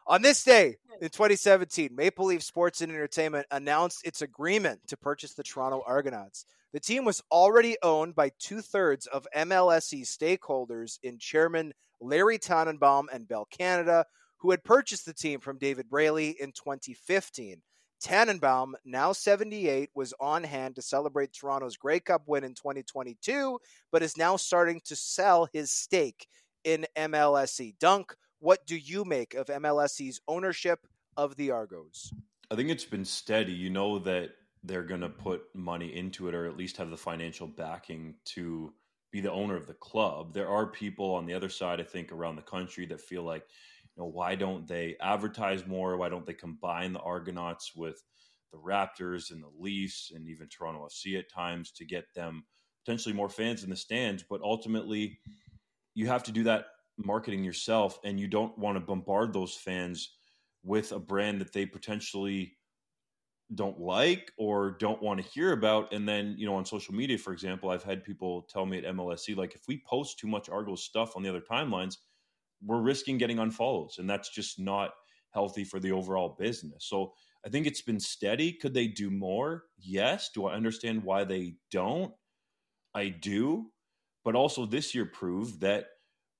[0.06, 5.34] On this day in 2017, Maple Leaf Sports and Entertainment announced its agreement to purchase
[5.34, 6.46] the Toronto Argonauts.
[6.72, 13.08] The team was already owned by two thirds of MLSE stakeholders in chairman Larry Tannenbaum
[13.12, 14.04] and Bell Canada,
[14.38, 17.62] who had purchased the team from David Braley in 2015.
[18.01, 23.59] Tannenbaum, now 78, was on hand to celebrate Toronto's Grey Cup win in 2022,
[23.92, 26.26] but is now starting to sell his stake
[26.64, 27.78] in MLSE.
[27.78, 30.86] Dunk, what do you make of MLSE's ownership
[31.16, 32.12] of the Argos?
[32.51, 33.53] I think it's been steady.
[33.53, 34.30] You know that
[34.64, 38.72] they're going to put money into it or at least have the financial backing to
[39.11, 40.32] be the owner of the club.
[40.32, 43.44] There are people on the other side, I think, around the country that feel like
[44.01, 45.96] know, why don't they advertise more?
[45.96, 48.03] Why don't they combine the Argonauts with
[48.53, 52.44] the Raptors and the Leafs and even Toronto FC at times to get them
[52.84, 54.24] potentially more fans in the stands?
[54.28, 55.18] But ultimately,
[55.94, 60.16] you have to do that marketing yourself, and you don't want to bombard those fans
[60.62, 62.57] with a brand that they potentially
[63.55, 67.18] don't like or don't want to hear about and then you know on social media
[67.18, 70.48] for example i've had people tell me at MLSE, like if we post too much
[70.48, 71.96] argos stuff on the other timelines
[72.64, 74.90] we're risking getting unfollows, and that's just not
[75.32, 76.86] healthy for the overall business.
[76.88, 77.12] So
[77.44, 78.52] I think it's been steady.
[78.52, 79.64] Could they do more?
[79.78, 80.30] Yes.
[80.34, 82.12] Do I understand why they don't?
[82.94, 83.70] I do.
[84.24, 85.86] But also this year proved that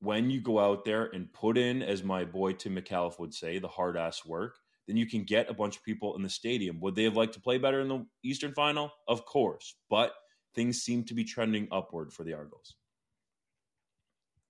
[0.01, 3.59] when you go out there and put in, as my boy Tim McAuliffe would say,
[3.59, 4.57] the hard ass work,
[4.87, 6.81] then you can get a bunch of people in the stadium.
[6.81, 8.91] Would they have liked to play better in the Eastern final?
[9.09, 9.77] Of course.
[9.89, 10.12] But
[10.55, 12.75] things seem to be trending upward for the Argos.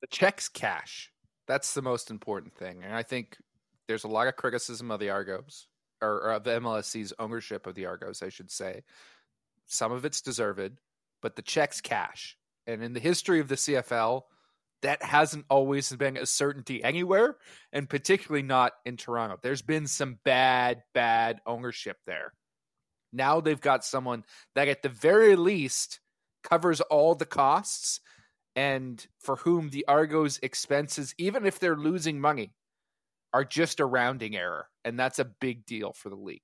[0.01, 1.13] The checks cash.
[1.51, 2.85] That's the most important thing.
[2.85, 3.37] And I think
[3.89, 5.67] there's a lot of criticism of the Argos,
[6.01, 8.85] or, or of the MLSE's ownership of the Argos, I should say.
[9.67, 10.79] Some of it's deserved,
[11.21, 12.37] but the checks cash.
[12.69, 14.23] And in the history of the CFL,
[14.83, 17.37] that hasn't always been a certainty anywhere,
[17.73, 19.37] and particularly not in Toronto.
[19.43, 22.33] There's been some bad, bad ownership there.
[23.13, 24.23] Now they've got someone
[24.55, 25.99] that, at the very least,
[26.45, 27.99] covers all the costs
[28.57, 32.53] and for whom the Argos expenses, even if they're losing money,
[33.33, 34.69] are just a rounding error.
[34.85, 36.43] And that's a big deal for the league.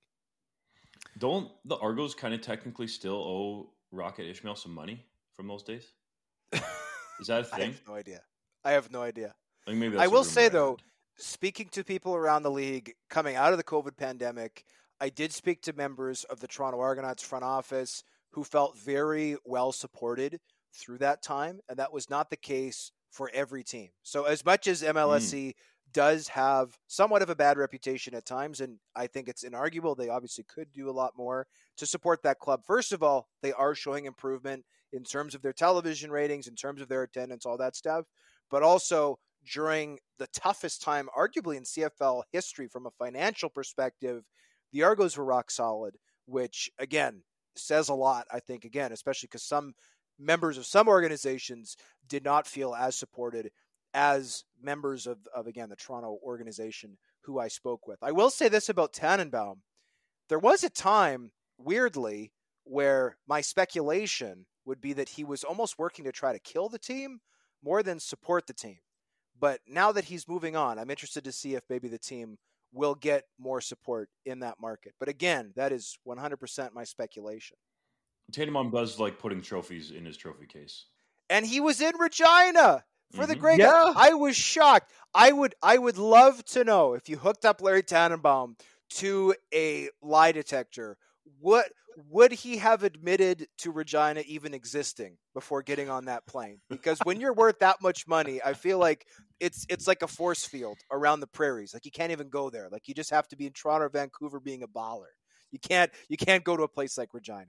[1.19, 5.05] Don't the Argos kind of technically still owe Rocket Ismail some money
[5.35, 5.93] from those days?
[6.53, 7.61] Is that a thing?
[7.61, 8.21] I have no idea.
[8.65, 9.35] I have no idea.
[9.67, 10.77] I, maybe I will say though,
[11.17, 14.65] speaking to people around the league coming out of the COVID pandemic,
[15.01, 19.73] I did speak to members of the Toronto Argonauts front office who felt very well
[19.73, 20.39] supported
[20.77, 23.89] through that time, and that was not the case for every team.
[24.03, 25.55] So as much as MLSE mm.
[25.93, 30.09] does have somewhat of a bad reputation at times, and I think it's inarguable they
[30.09, 31.47] obviously could do a lot more
[31.79, 32.62] to support that club.
[32.66, 36.81] First of all, they are showing improvement in terms of their television ratings, in terms
[36.81, 38.05] of their attendance, all that stuff,
[38.51, 39.18] but also
[39.53, 44.24] during the toughest time, arguably in CFL history from a financial perspective,
[44.72, 45.97] the Argos were rock solid,
[46.27, 47.22] which again
[47.59, 49.74] says a lot, I think, again, especially because some
[50.19, 51.77] members of some organizations
[52.09, 53.51] did not feel as supported
[53.95, 58.03] as members of, of again, the Toronto organization who I spoke with.
[58.03, 59.62] I will say this about Tannenbaum.
[60.29, 62.33] There was a time, weirdly,
[62.64, 66.79] where my speculation would be that he was almost working to try to kill the
[66.79, 67.21] team
[67.62, 68.79] more than support the team.
[69.39, 72.39] But now that he's moving on, I'm interested to see if maybe the team
[72.73, 74.95] will get more support in that market.
[74.99, 77.57] But again, that is 100% my speculation.
[78.33, 80.87] Tatum does like putting trophies in his trophy case.
[81.31, 83.29] And he was in Regina for mm-hmm.
[83.29, 83.93] the Grey yeah.
[83.97, 84.93] I was shocked.
[85.14, 88.57] I would I would love to know if you hooked up Larry Tannenbaum
[88.91, 90.97] to a lie detector,
[91.41, 91.66] what
[92.11, 96.61] would he have admitted to Regina even existing before getting on that plane?
[96.68, 99.07] Because when you're worth that much money, I feel like
[99.41, 101.72] it's it's like a force field around the prairies.
[101.72, 102.68] Like you can't even go there.
[102.70, 105.14] Like you just have to be in Toronto or Vancouver being a baller.
[105.51, 107.47] You can't you can't go to a place like Regina.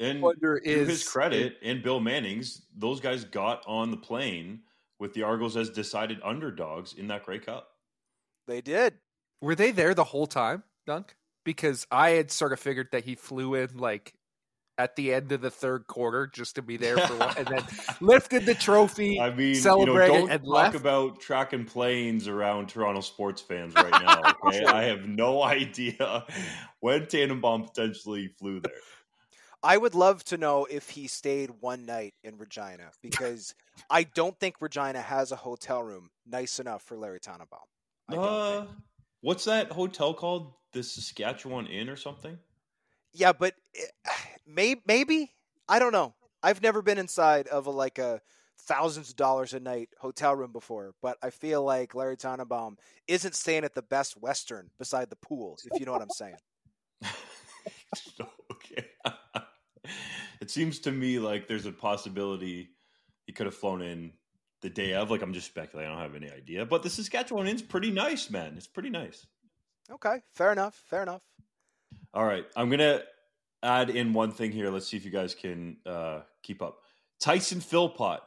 [0.00, 4.60] And to his credit and Bill Manning's, those guys got on the plane
[4.98, 7.68] with the Argos as decided underdogs in that Grey Cup.
[8.46, 8.94] They did.
[9.40, 11.14] Were they there the whole time, Dunk?
[11.44, 14.14] because I had sort of figured that he flew in like
[14.78, 17.62] at the end of the third quarter just to be there for one, and then
[18.00, 19.20] lifted the trophy.
[19.20, 20.76] I mean, celebrated you know, don't and talk left.
[20.76, 24.22] about tracking planes around Toronto sports fans right now.
[24.46, 26.24] Okay, I have no idea
[26.80, 28.72] when Tannenbaum potentially flew there.
[29.62, 33.54] I would love to know if he stayed one night in Regina because
[33.90, 37.60] I don't think Regina has a hotel room nice enough for Larry Tannenbaum.
[38.08, 38.66] I uh,
[39.20, 40.54] what's that hotel called?
[40.72, 42.38] the Saskatchewan Inn or something?
[43.12, 43.54] Yeah, but
[44.46, 45.30] maybe maybe
[45.68, 46.14] I don't know.
[46.42, 48.20] I've never been inside of a like a
[48.58, 52.76] thousands of dollars a night hotel room before, but I feel like Larry Tannenbaum
[53.08, 56.36] isn't staying at the Best Western beside the pool, if you know what I'm saying.
[60.50, 62.70] it seems to me like there's a possibility
[63.24, 64.10] he could have flown in
[64.62, 65.08] the day of.
[65.08, 65.92] Like I'm just speculating.
[65.92, 66.66] I don't have any idea.
[66.66, 68.54] But the Saskatchewan Inn's pretty nice, man.
[68.56, 69.28] It's pretty nice.
[69.92, 70.74] Okay, fair enough.
[70.90, 71.22] Fair enough.
[72.12, 73.02] All right, I'm gonna
[73.62, 74.70] add in one thing here.
[74.70, 76.78] Let's see if you guys can uh, keep up.
[77.20, 78.20] Tyson Philpott,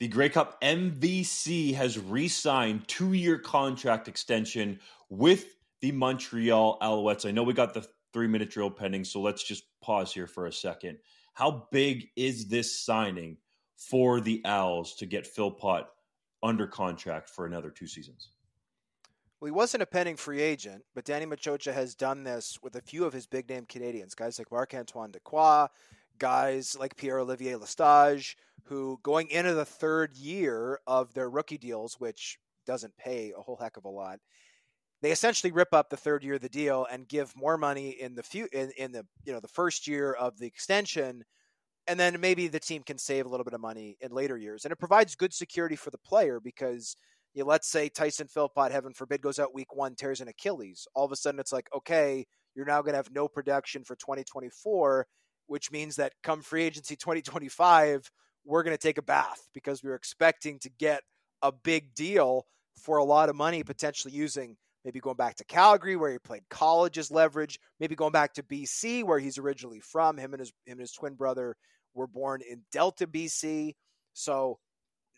[0.00, 4.80] the Grey Cup MVC, has re-signed two-year contract extension
[5.10, 5.44] with
[5.82, 7.26] the Montreal Alouettes.
[7.26, 10.52] I know we got the three-minute drill pending, so let's just pause here for a
[10.52, 10.96] second.
[11.34, 13.38] How big is this signing
[13.76, 15.86] for the Owls to get Philpott
[16.42, 18.28] under contract for another two seasons?
[19.40, 22.80] Well, he wasn't a pending free agent, but Danny Maciocia has done this with a
[22.80, 25.68] few of his big name Canadians, guys like Marc Antoine Dequoy,
[26.18, 31.98] guys like Pierre Olivier Lestage, who going into the third year of their rookie deals,
[31.98, 34.20] which doesn't pay a whole heck of a lot,
[35.02, 38.14] they essentially rip up the third year of the deal and give more money in
[38.14, 41.24] the few in, in the you know the first year of the extension
[41.88, 44.64] and then maybe the team can save a little bit of money in later years
[44.64, 46.96] and it provides good security for the player because
[47.34, 50.86] you know, let's say Tyson Philpott, heaven forbid, goes out week one, tears an Achilles.
[50.94, 53.96] All of a sudden, it's like, okay, you're now going to have no production for
[53.96, 55.06] 2024,
[55.46, 58.10] which means that come free agency 2025,
[58.44, 61.02] we're going to take a bath because we were expecting to get
[61.42, 62.46] a big deal
[62.76, 66.42] for a lot of money, potentially using maybe going back to Calgary where he played
[66.50, 70.16] college as leverage, maybe going back to BC where he's originally from.
[70.16, 71.56] Him and his him and his twin brother
[71.94, 73.74] were born in Delta, BC.
[74.12, 74.58] So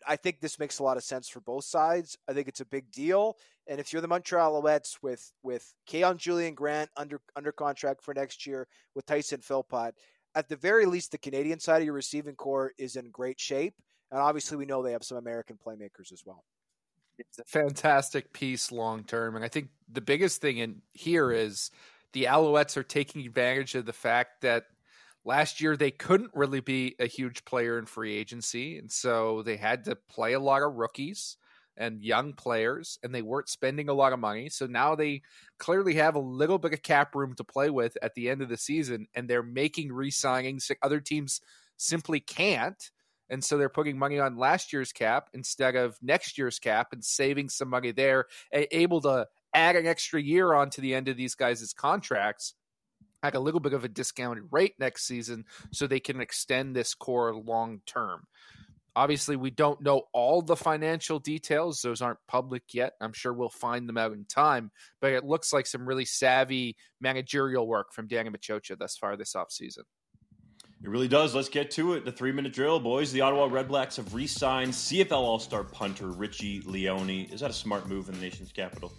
[0.07, 2.17] I think this makes a lot of sense for both sides.
[2.27, 3.37] I think it's a big deal.
[3.67, 8.13] And if you're the Montreal Alouettes with with Kaion Julien Grant under under contract for
[8.13, 9.95] next year, with Tyson Philpott,
[10.35, 13.73] at the very least, the Canadian side of your receiving core is in great shape.
[14.11, 16.43] And obviously, we know they have some American playmakers as well.
[17.17, 19.35] It's a fantastic piece long term.
[19.35, 21.71] And I think the biggest thing in here is
[22.13, 24.65] the Alouettes are taking advantage of the fact that
[25.23, 28.77] last year they couldn't really be a huge player in free agency.
[28.77, 31.37] And so they had to play a lot of rookies
[31.77, 34.47] and young players, and they weren't spending a lot of money.
[34.49, 35.21] So now they
[35.57, 38.47] clearly have a little bit of cap room to play with at the end of
[38.47, 41.41] the season, and they're making re signings other teams
[41.75, 42.91] simply can't.
[43.29, 47.03] And so they're putting money on last year's cap instead of next year's cap and
[47.03, 51.35] saving some money there, able to add an extra year onto the end of these
[51.35, 52.53] guys' contracts
[53.23, 56.93] at a little bit of a discounted rate next season so they can extend this
[56.93, 58.27] core long term.
[58.97, 61.81] Obviously, we don't know all the financial details.
[61.81, 62.93] Those aren't public yet.
[63.01, 64.71] I'm sure we'll find them out in time,
[65.01, 69.33] but it looks like some really savvy managerial work from Danny Maciocia thus far this
[69.33, 69.83] offseason.
[70.85, 71.33] It really does.
[71.33, 72.05] Let's get to it.
[72.05, 73.11] The three minute drill, boys.
[73.11, 77.27] The Ottawa Redblacks have re signed CFL All Star punter Richie Leone.
[77.31, 78.93] Is that a smart move in the nation's capital?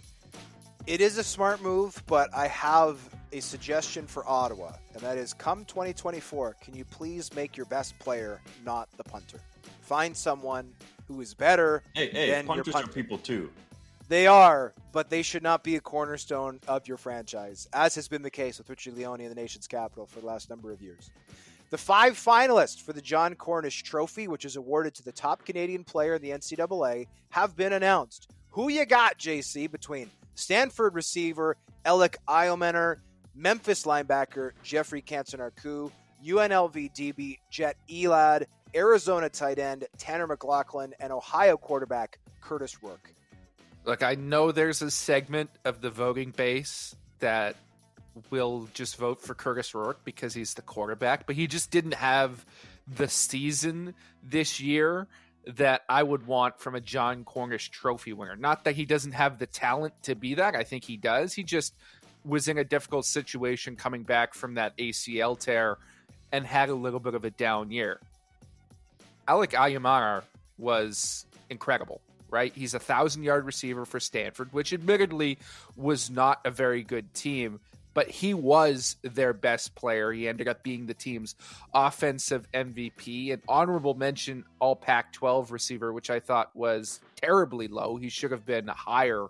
[0.85, 2.99] It is a smart move, but I have
[3.31, 7.97] a suggestion for Ottawa, and that is come 2024, can you please make your best
[7.99, 9.39] player not the punter?
[9.79, 10.73] Find someone
[11.07, 12.89] who is better hey, hey, than punters your punter.
[12.89, 13.49] are people too.
[14.09, 18.23] They are, but they should not be a cornerstone of your franchise, as has been
[18.23, 21.11] the case with Richie Leone in the nation's capital for the last number of years.
[21.69, 25.83] The five finalists for the Jon Cornish Trophy, which is awarded to the top Canadian
[25.83, 28.29] player in the NCAA, have been announced.
[28.51, 32.97] Who you got, JC, between Stanford receiver Elic Ayomanor,
[33.35, 35.91] Memphis linebacker Geoffrey Cantin-Arku,
[36.25, 43.13] UNLV DB Jett Elad, Arizona tight end Tanner McLachlan, and Ohio quarterback Curtis Rourke.
[43.83, 47.55] Look, I know there's a segment of the voting base that
[48.29, 52.45] will just vote for Curtis Rourke because he's the quarterback, but he just didn't have
[52.87, 55.07] the season this year
[55.45, 58.35] that I would want from a Jon Cornish trophy winner.
[58.35, 60.55] Not that he doesn't have the talent to be that.
[60.55, 61.33] I think he does.
[61.33, 61.73] He just
[62.25, 65.77] was in a difficult situation coming back from that ACL tear
[66.31, 67.99] and had a little bit of a down year.
[69.27, 70.23] Elic Ayomanor
[70.57, 72.53] was incredible, right?
[72.53, 75.37] He's a thousand yard receiver for Stanford, which admittedly
[75.75, 77.59] was not a very good team,
[77.97, 80.11] but he was their best player.
[80.11, 81.33] He ended up being the team's
[81.73, 83.33] offensive MVP.
[83.33, 87.95] An honorable mention all Pac 12 receiver, which I thought was terribly low.
[87.95, 89.25] He should have been higher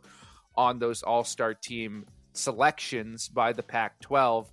[0.57, 4.51] on those all star team selections by the Pac 12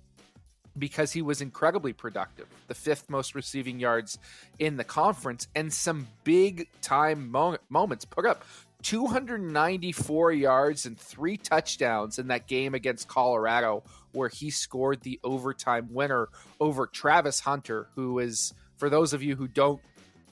[0.77, 4.17] because he was incredibly productive, the fifth most receiving yards
[4.59, 8.05] in the conference, and some big time mo- moments.
[8.05, 8.45] Put up
[8.85, 13.83] 294 yards and three touchdowns in that game against Colorado,
[14.15, 16.29] where he scored the overtime winner
[16.59, 19.81] over Travis Hunter, who is, for those of you who don't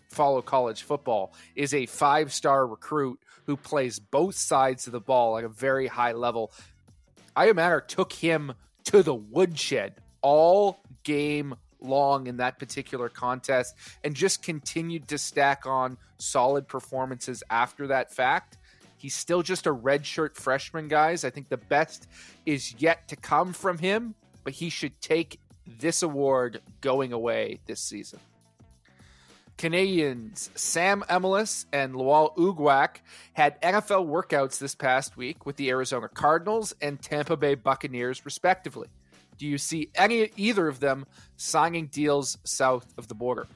[0.09, 5.37] follow college football, is a five star recruit who plays both sides of the ball
[5.37, 6.51] at a very high level.
[7.35, 8.53] Ayomanor took him
[8.85, 15.65] to the woodshed all game long in that particular contest and just continued to stack
[15.65, 18.57] on solid performances after that fact.
[19.03, 21.25] He's still just a redshirt freshman, guys.
[21.25, 22.07] I think the best
[22.45, 24.15] is yet to come from him,
[24.45, 28.21] but he should take this award going away this season.
[29.57, 33.01] Canadians Sam Emilus and Lwal Uguak
[33.33, 38.87] had NFL workouts this past week with the Arizona Cardinals and Tampa Bay Buccaneers, respectively.
[39.37, 43.47] Do you see any either of them signing deals south of the border?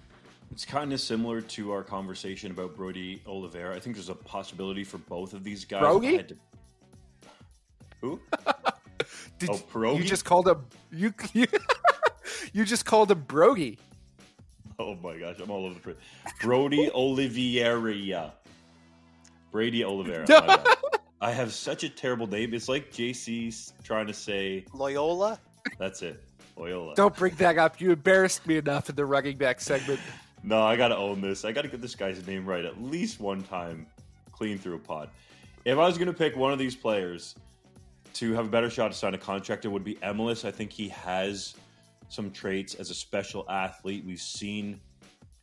[0.52, 3.76] It's kind of similar to our conversation about Brody Oliveira.
[3.76, 5.82] I think there's a possibility for both of these guys.
[5.82, 6.24] Brody?
[6.24, 6.36] To...
[8.02, 8.19] Who?
[9.40, 9.98] Did oh, pierogi?
[9.98, 11.14] You just called him you.
[11.34, 13.78] you just called him Brody.
[14.80, 15.95] Oh my gosh, I'm all over the place.
[16.41, 18.34] Brody Oliveira.
[19.52, 20.26] Brady Oliveira.
[20.30, 20.64] No.
[21.19, 22.53] I have such a terrible name.
[22.53, 25.40] It's like JC's trying to say Loyola.
[25.80, 26.24] That's it.
[26.56, 26.94] Loyola.
[26.94, 27.82] Don't bring that up.
[27.82, 29.99] You embarrassed me enough in the running back segment.
[30.44, 31.46] No, I got to own this.
[31.46, 33.88] I got to get this guy's name right at least one time,
[34.32, 35.10] clean through a pod.
[35.66, 37.36] If I was to pick one of these players
[38.14, 40.46] to have a better shot to sign a contract, it would be Emilus.
[40.46, 41.56] I think he has
[42.10, 44.06] some traits as a special athlete.
[44.06, 44.80] We've seen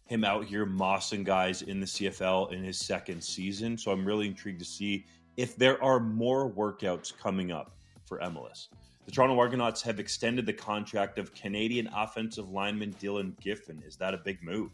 [0.06, 3.76] him out here mossing guys in the CFL in his second season.
[3.76, 5.06] So I'm really intrigued to see
[5.36, 8.68] if there are more workouts coming up for Emilus.
[9.06, 13.82] The Toronto Argonauts have extended the contract of Canadian offensive lineman Dylan Giffen.
[13.86, 14.70] Is that a big move?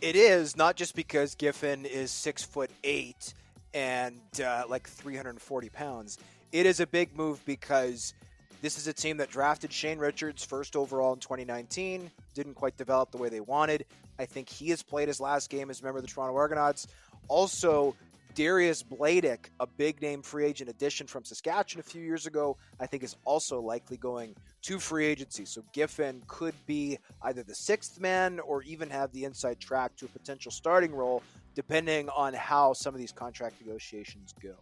[0.00, 3.34] It is not just because Giffen is six foot eight
[3.74, 6.18] and uh, like 340 pounds.
[6.52, 8.14] It is a big move because
[8.62, 13.10] this is a team that drafted Shane Richards first overall in 2019, didn't quite develop
[13.10, 13.84] the way they wanted.
[14.18, 16.86] I think he has played his last game as a member of the Toronto Argonauts.
[17.28, 17.94] Also,
[18.40, 22.86] Dariusz Bladek, a big name free agent addition from Saskatchewan a few years ago, I
[22.86, 25.44] think is also likely going to free agency.
[25.44, 30.06] So Giffen could be either the sixth man or even have the inside track to
[30.06, 31.22] a potential starting role,
[31.54, 34.54] depending on how some of these contract negotiations go.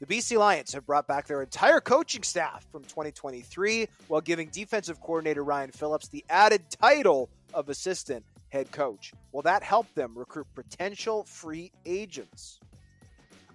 [0.00, 5.00] The BC Lions have brought back their entire coaching staff from 2023 while giving defensive
[5.00, 9.14] coordinator Ryan Phillips the added title of assistant head coach.
[9.32, 12.60] Will that help them recruit potential free agents?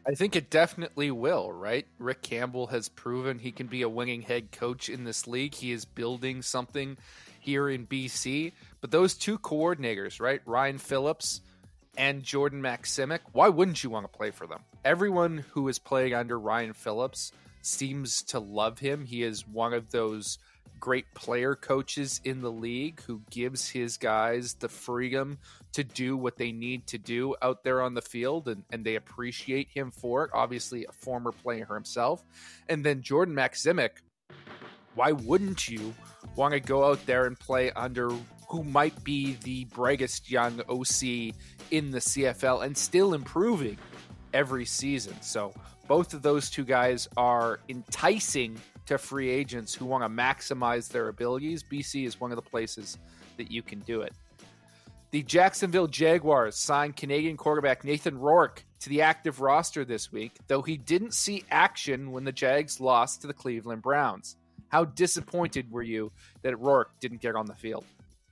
[0.06, 1.88] I think it definitely will, right?
[1.98, 5.56] Rick Campbell has proven he can be a winning head coach in this league.
[5.56, 6.98] He is building something
[7.40, 8.52] here in BC.
[8.82, 10.42] But those two coordinators, right?
[10.46, 11.42] Ryan Phillips
[11.98, 14.60] and Jordan Maksymic, why wouldn't you want to play for them?
[14.84, 17.32] everyone who is playing under Ryan Phillips
[17.62, 19.06] seems to love him.
[19.06, 20.38] He is one of those
[20.80, 25.38] great player coaches in the league who gives his guys the freedom
[25.72, 28.96] to do what they need to do out there on the field and, and they
[28.96, 30.32] appreciate him for it.
[30.34, 32.24] Obviously, a former player himself.
[32.68, 33.92] And then Jordan Maksymic,
[34.96, 35.94] why wouldn't you
[36.36, 38.12] want to go out there and play under
[38.50, 41.34] who might be the brightest young OC
[41.72, 43.78] in the CFL and still improving
[44.34, 45.20] every season.
[45.22, 45.54] So
[45.88, 51.10] both of those two guys are enticing to free agents who want to maximize their
[51.10, 51.64] abilities.
[51.64, 52.98] BC is one of the places
[53.38, 54.14] that you can do it.
[55.12, 60.62] The Jacksonville Jaguars signed Canadian quarterback Nathan Rourke to the active roster this week, though
[60.62, 64.38] he didn't see action when the Jags lost to the Cleveland Browns.
[64.70, 66.12] How disappointed were you
[66.42, 67.86] that Rourke didn't get on the field?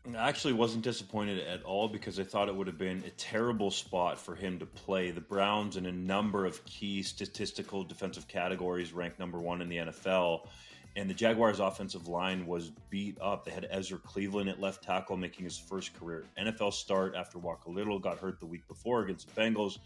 [0.08, 3.70] I actually wasn't disappointed at all because I thought it would have been a terrible
[3.70, 5.12] spot for him to play.
[5.12, 9.78] The Browns, in a number of key statistical defensive categories, ranked number one in the
[9.78, 10.48] NFL.
[10.96, 13.46] And the Jaguars' offensive line was beat up.
[13.46, 17.70] They had Ezra Cleveland at left tackle, making his first career NFL start after Walker
[17.70, 19.78] Little got hurt the week before against the Bengals.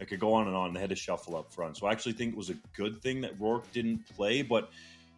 [0.00, 0.74] It could go on and on.
[0.74, 1.76] They had to shuffle up front.
[1.76, 4.70] So I actually think it was a good thing that Rourke didn't play, but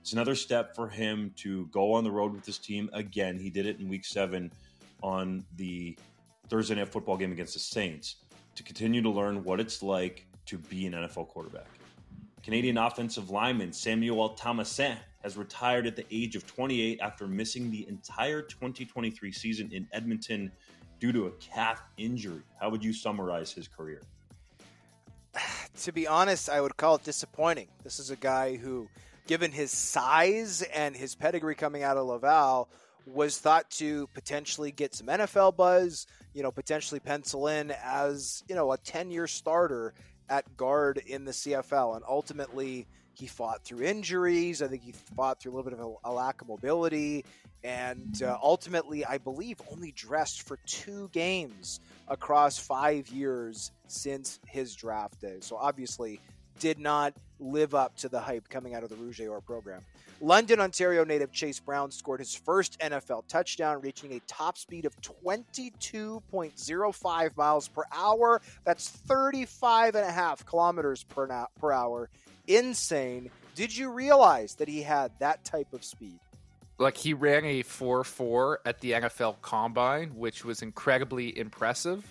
[0.02, 3.38] it's another step for him to go on the road with this team again.
[3.38, 4.50] He did it in week seven
[5.00, 5.96] on the
[6.48, 8.16] Thursday night football game against the Saints
[8.56, 11.68] to continue to learn what it's like to be an NFL quarterback.
[12.42, 17.86] Canadian offensive lineman Samuel Thomassin has retired at the age of 28 after missing the
[17.88, 20.50] entire 2023 season in Edmonton
[20.98, 22.42] due to a calf injury.
[22.60, 24.02] How would you summarize his career?
[25.84, 27.66] To be honest, I would call it disappointing.
[27.82, 28.88] This is a guy who
[29.26, 32.68] given his size and his pedigree coming out of Laval,
[33.06, 38.54] was thought to potentially get some NFL buzz, you know, potentially pencil in as, you
[38.54, 39.92] know, a 10 year starter
[40.28, 41.96] at guard in the CFL.
[41.96, 44.62] And ultimately, he fought through injuries.
[44.62, 47.24] I think he fought through a little bit of a, lack of mobility.
[47.62, 54.74] And uh, ultimately, I believe, only dressed for two games across five years since his
[54.74, 55.36] draft day.
[55.40, 56.20] So obviously,
[56.58, 59.82] did not live up to the hype coming out of the Rouge Or program.
[60.20, 64.94] London, Ontario native Chase Brown scored his first NFL touchdown, reaching a top speed of
[65.00, 68.40] 22.05 miles per hour.
[68.64, 72.08] That's 35 and a half kilometers per, na- per hour.
[72.46, 73.32] Insane.
[73.56, 76.20] Did you realize that he had that type of speed?
[76.78, 82.06] Like he ran a 4 4 at the NFL Combine, which was incredibly impressive.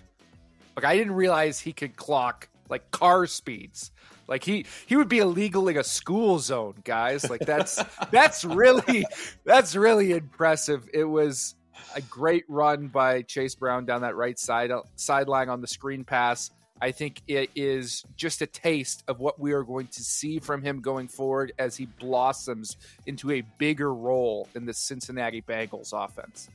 [0.76, 3.92] Like I didn't realize he could clock like car speeds.
[4.32, 7.30] Like he he would be illegal in a school zone, guys.
[7.30, 9.06] Like that's that's really
[9.44, 10.88] that's really impressive.
[10.94, 11.54] It was
[11.96, 16.50] a great run by Chase Brown down that right side sideline on the screen pass.
[16.80, 20.64] I think it is just a taste of what we are going to see from
[20.64, 26.50] him going forward as he blossoms into a bigger role in the Cincinnati Bengals offense.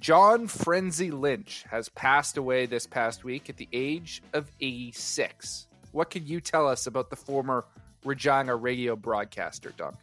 [0.00, 5.67] John Frenzy Lynch has passed away this past week at the age of 86.
[5.98, 7.64] What can you tell us about the former
[8.04, 9.96] Regina radio broadcaster, Dunk?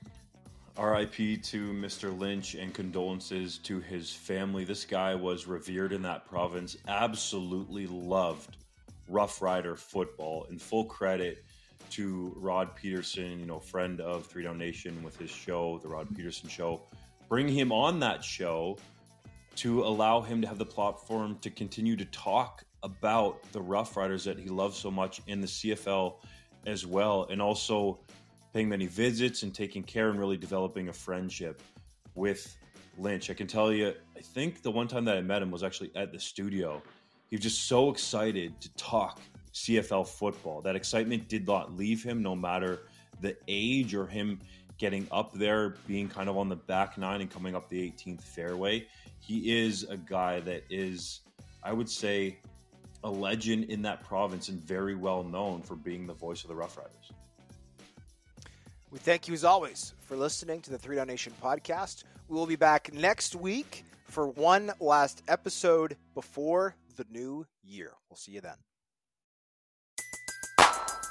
[0.78, 2.20] RIP to Mr.
[2.20, 4.66] Lynch and condolences to his family.
[4.66, 8.58] This guy was revered in that province, absolutely loved
[9.08, 10.48] Rough Rider football.
[10.50, 11.46] And full credit
[11.92, 16.14] to Rod Pedersen, you know, friend of Three Down Nation with his show, The Rod
[16.14, 16.82] Pedersen Show,
[17.30, 18.78] bring him on that show
[19.56, 24.24] to allow him to have the platform to continue to talk about the Rough Riders
[24.24, 26.18] that he loves so much in the CFL
[26.68, 27.99] as well, and also
[28.53, 31.62] paying many visits and taking care and really developing a friendship
[32.14, 32.56] with
[32.98, 33.30] Lynch.
[33.30, 35.91] I can tell you, I think the one time that I met him was actually
[35.95, 36.82] at the studio.
[37.30, 39.20] He was just so excited to talk
[39.53, 40.62] CFL football.
[40.62, 42.84] That excitement did not leave him, no matter
[43.20, 44.40] the age or him
[44.78, 48.22] getting up there, being kind of on the back nine and coming up the 18th
[48.22, 48.86] fairway.
[49.20, 51.22] He is a guy that is,
[51.64, 52.40] I would say,
[53.06, 56.56] a legend in that province and very well known for being the voice of the
[56.56, 57.11] Rough Riders.
[58.90, 62.03] We thank you as always for listening to the Three Down Nation podcast.
[62.27, 67.91] We will be back next week for one last episode before the new year.
[68.10, 68.56] We'll see you then.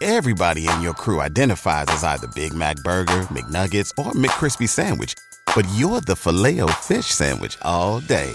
[0.00, 5.14] Everybody in your crew identifies as either Big Mac Burger, McNuggets, or McCrispy Sandwich,
[5.54, 8.34] but you're the Filet O Fish Sandwich all day.